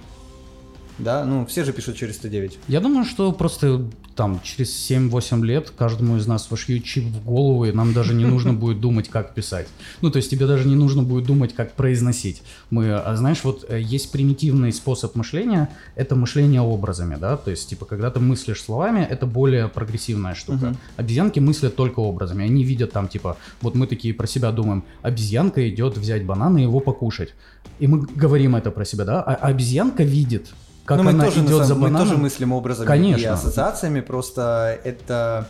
Да? 0.98 1.24
Ну, 1.24 1.46
все 1.46 1.64
же 1.64 1.72
пишут 1.72 1.96
через 1.96 2.16
109. 2.16 2.58
Я 2.68 2.80
думаю, 2.80 3.04
что 3.04 3.32
просто 3.32 3.84
там 4.14 4.40
через 4.42 4.90
7-8 4.90 5.44
лет 5.44 5.70
каждому 5.70 6.16
из 6.16 6.26
нас 6.26 6.50
вошьют 6.50 6.84
чип 6.84 7.04
в 7.04 7.24
голову, 7.24 7.66
и 7.66 7.72
нам 7.72 7.92
даже 7.92 8.14
не 8.14 8.24
нужно 8.24 8.52
будет 8.64 8.80
думать, 8.80 9.08
как 9.08 9.34
писать. 9.34 9.68
Ну, 10.00 10.11
то 10.11 10.16
есть 10.16 10.30
тебе 10.30 10.46
даже 10.46 10.66
не 10.66 10.74
нужно 10.74 11.02
будет 11.02 11.24
думать, 11.24 11.54
как 11.54 11.72
произносить. 11.74 12.42
Мы, 12.70 12.92
а 12.92 13.14
знаешь, 13.16 13.44
вот 13.44 13.64
э, 13.68 13.80
есть 13.80 14.11
примитивный 14.11 14.72
способ 14.72 15.14
мышления, 15.14 15.68
это 15.94 16.16
мышление 16.16 16.61
образами, 16.61 17.16
да, 17.20 17.37
то 17.37 17.50
есть, 17.50 17.68
типа, 17.68 17.87
когда 17.87 18.11
ты 18.11 18.18
мыслишь 18.18 18.61
словами, 18.62 19.06
это 19.08 19.26
более 19.26 19.68
прогрессивная 19.68 20.34
штука. 20.34 20.76
Обезьянки 20.96 21.38
мыслят 21.38 21.76
только 21.76 22.00
образами, 22.00 22.44
они 22.44 22.64
видят 22.64 22.92
там, 22.92 23.08
типа, 23.08 23.37
вот 23.61 23.74
мы 23.74 23.87
такие 23.87 24.14
про 24.14 24.26
себя 24.26 24.50
думаем, 24.50 24.82
обезьянка 25.02 25.68
идет 25.68 25.96
взять 25.96 26.24
банан 26.24 26.58
и 26.58 26.62
его 26.62 26.80
покушать. 26.80 27.34
И 27.78 27.87
мы 27.87 28.00
говорим 28.00 28.56
это 28.56 28.70
про 28.70 28.84
себя, 28.84 29.04
да, 29.04 29.22
а 29.22 29.34
обезьянка 29.34 30.02
видит, 30.02 30.48
как 30.88 30.96
Но 30.96 31.03
Ну, 31.03 31.11
мы 31.11 31.14
она 31.14 31.24
тоже, 31.27 31.40
идет 31.44 31.66
за 31.66 31.74
мы 31.74 31.83
бананом. 31.83 32.09
тоже 32.09 32.18
мыслим 32.20 32.53
образами 32.53 32.87
и 32.87 32.88
Конечно. 32.88 33.33
ассоциациями, 33.35 34.01
просто 34.01 34.79
это 34.85 35.46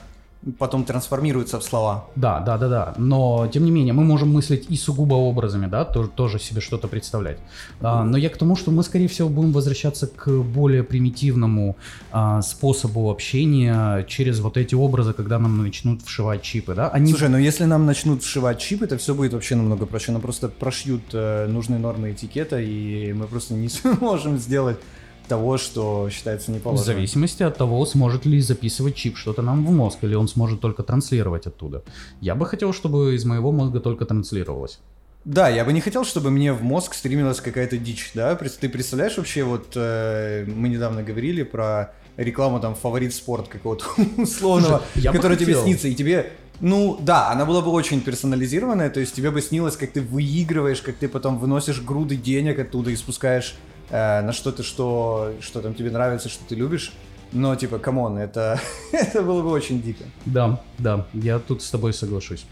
потом 0.59 0.85
трансформируется 0.85 1.59
в 1.59 1.65
слова. 1.65 2.05
Да, 2.17 2.39
да, 2.41 2.59
да, 2.59 2.69
да. 2.69 2.95
Но 2.97 3.49
тем 3.53 3.65
не 3.65 3.71
менее, 3.73 3.93
мы 3.93 4.05
можем 4.05 4.33
мыслить 4.33 4.67
и 4.71 4.77
сугубо 4.77 5.15
образами, 5.15 5.67
да, 5.67 5.85
тоже, 5.85 6.09
тоже 6.09 6.39
себе 6.39 6.61
что-то 6.61 6.87
представлять. 6.89 7.39
А, 7.81 8.05
но 8.05 8.17
я 8.17 8.31
к 8.31 8.37
тому, 8.37 8.55
что 8.57 8.71
мы, 8.71 8.83
скорее 8.85 9.09
всего, 9.09 9.29
будем 9.29 9.53
возвращаться 9.53 10.07
к 10.07 10.29
более 10.31 10.85
примитивному 10.85 11.77
а, 12.13 12.41
способу 12.43 13.11
общения 13.11 14.05
через 14.05 14.39
вот 14.41 14.57
эти 14.57 14.77
образы, 14.77 15.13
когда 15.13 15.39
нам 15.39 15.63
начнут 15.63 16.03
вшивать 16.03 16.43
чипы, 16.43 16.75
да. 16.75 16.89
Они 16.89 17.11
Слушай, 17.11 17.29
ну 17.31 17.39
если 17.39 17.65
нам 17.65 17.85
начнут 17.85 18.23
вшивать 18.23 18.61
чип, 18.61 18.83
это 18.83 18.97
все 18.97 19.15
будет 19.15 19.33
вообще 19.33 19.57
намного 19.57 19.87
проще. 19.87 20.13
Нам 20.13 20.21
просто 20.21 20.49
прошьют 20.49 21.03
э, 21.13 21.47
нужные 21.49 21.81
нормы 21.81 22.13
этикета, 22.13 22.61
и 22.61 23.13
мы 23.13 23.27
просто 23.27 23.55
не 23.55 23.69
сможем 23.99 24.39
сделать 24.39 24.79
того, 25.29 25.59
что 25.59 26.09
считается 26.11 26.51
в 26.51 26.55
неположенным. 26.55 26.85
зависимости 26.85 27.43
от 27.43 27.57
того, 27.57 27.85
сможет 27.87 28.27
ли 28.27 28.41
записывать 28.41 28.95
чип 28.97 29.17
что-то 29.17 29.43
нам 29.43 29.65
в 29.67 29.71
мозг, 29.71 29.99
или 30.03 30.15
он 30.15 30.29
сможет 30.29 30.61
только 30.61 30.83
транслировать 30.83 31.47
оттуда. 31.47 31.83
Я 32.21 32.35
бы 32.35 32.47
хотел, 32.47 32.73
чтобы 32.73 33.15
из 33.15 33.25
моего 33.25 33.53
мозга 33.53 33.81
только 33.81 34.05
транслировалось. 34.05 34.81
Да, 35.25 35.49
я 35.49 35.65
бы 35.65 35.73
не 35.73 35.81
хотел, 35.81 36.05
чтобы 36.05 36.31
мне 36.31 36.53
в 36.53 36.63
мозг 36.63 36.95
стримилась 36.95 37.41
какая-то 37.41 37.77
дичь, 37.77 38.13
да? 38.15 38.35
Ты 38.35 38.69
представляешь 38.69 39.17
вообще, 39.19 39.45
вот 39.45 39.73
э, 39.75 40.47
мы 40.47 40.69
недавно 40.69 41.03
говорили 41.03 41.43
про 41.43 41.93
рекламу 42.17 42.61
там 42.61 42.75
фаворит 42.75 43.15
спорт 43.15 43.49
какого-то 43.49 43.85
условного, 44.17 44.83
который 45.13 45.37
тебе 45.37 45.55
снится, 45.55 45.89
и 45.89 45.95
тебе, 45.95 46.33
ну 46.61 46.99
да, 47.01 47.31
она 47.31 47.45
была 47.47 47.61
бы 47.63 47.71
очень 47.71 48.01
персонализированная, 48.01 48.91
то 48.91 49.01
есть 49.01 49.15
тебе 49.15 49.31
бы 49.31 49.41
снилось, 49.41 49.77
как 49.77 49.93
ты 49.93 50.01
выигрываешь, 50.01 50.81
как 50.83 50.97
ты 50.97 51.09
потом 51.09 51.39
выносишь 51.39 51.81
груды 51.81 52.17
денег 52.17 52.59
оттуда 52.59 52.91
и 52.91 52.97
спускаешь 52.97 53.55
э, 53.91 54.23
на 54.23 54.33
что-то, 54.33 54.63
что, 54.63 55.33
что 55.41 55.61
там 55.61 55.75
тебе 55.75 55.91
нравится, 55.91 56.29
что 56.29 56.45
ты 56.45 56.55
любишь. 56.55 56.93
Но 57.33 57.55
типа, 57.57 57.79
come 57.79 58.02
on, 58.02 58.19
это, 58.19 58.61
это 58.93 59.23
было 59.23 59.43
бы 59.43 59.51
очень 59.51 59.83
дико. 59.83 60.05
Да, 60.25 60.61
да, 60.79 61.07
я 61.13 61.39
тут 61.39 61.63
с 61.63 61.71
тобой 61.71 61.93
соглашусь. 61.93 62.45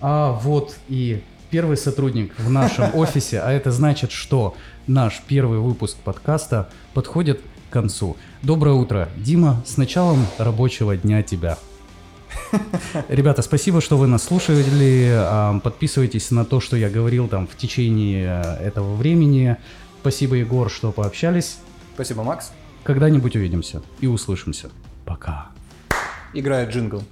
А 0.00 0.32
вот 0.32 0.76
и 0.88 1.22
первый 1.50 1.76
сотрудник 1.76 2.34
в 2.38 2.50
нашем 2.50 2.90
офисе, 2.94 3.40
а 3.40 3.52
это 3.52 3.70
значит, 3.70 4.12
что 4.12 4.54
наш 4.86 5.22
первый 5.26 5.58
выпуск 5.58 5.96
подкаста 5.98 6.68
подходит 6.92 7.40
к 7.68 7.72
концу. 7.72 8.16
Доброе 8.42 8.74
утро, 8.74 9.08
Дима, 9.16 9.62
с 9.66 9.76
началом 9.76 10.26
рабочего 10.38 10.96
дня 10.96 11.22
тебя. 11.22 11.58
Ребята, 13.08 13.42
спасибо, 13.42 13.80
что 13.80 13.96
вы 13.96 14.06
нас 14.06 14.24
слушали. 14.24 15.60
Подписывайтесь 15.62 16.30
на 16.30 16.44
то, 16.44 16.60
что 16.60 16.76
я 16.76 16.90
говорил 16.90 17.28
там 17.28 17.46
в 17.46 17.56
течение 17.56 18.42
э, 18.44 18.66
этого 18.66 18.94
времени. 18.94 19.56
Спасибо, 20.04 20.34
Егор, 20.34 20.68
что 20.70 20.92
пообщались. 20.92 21.56
Спасибо, 21.94 22.24
Макс. 22.24 22.52
Когда-нибудь 22.82 23.36
увидимся 23.36 23.80
и 24.02 24.06
услышимся. 24.06 24.70
Пока. 25.06 25.48
Играет 26.34 26.68
джингл. 26.68 27.02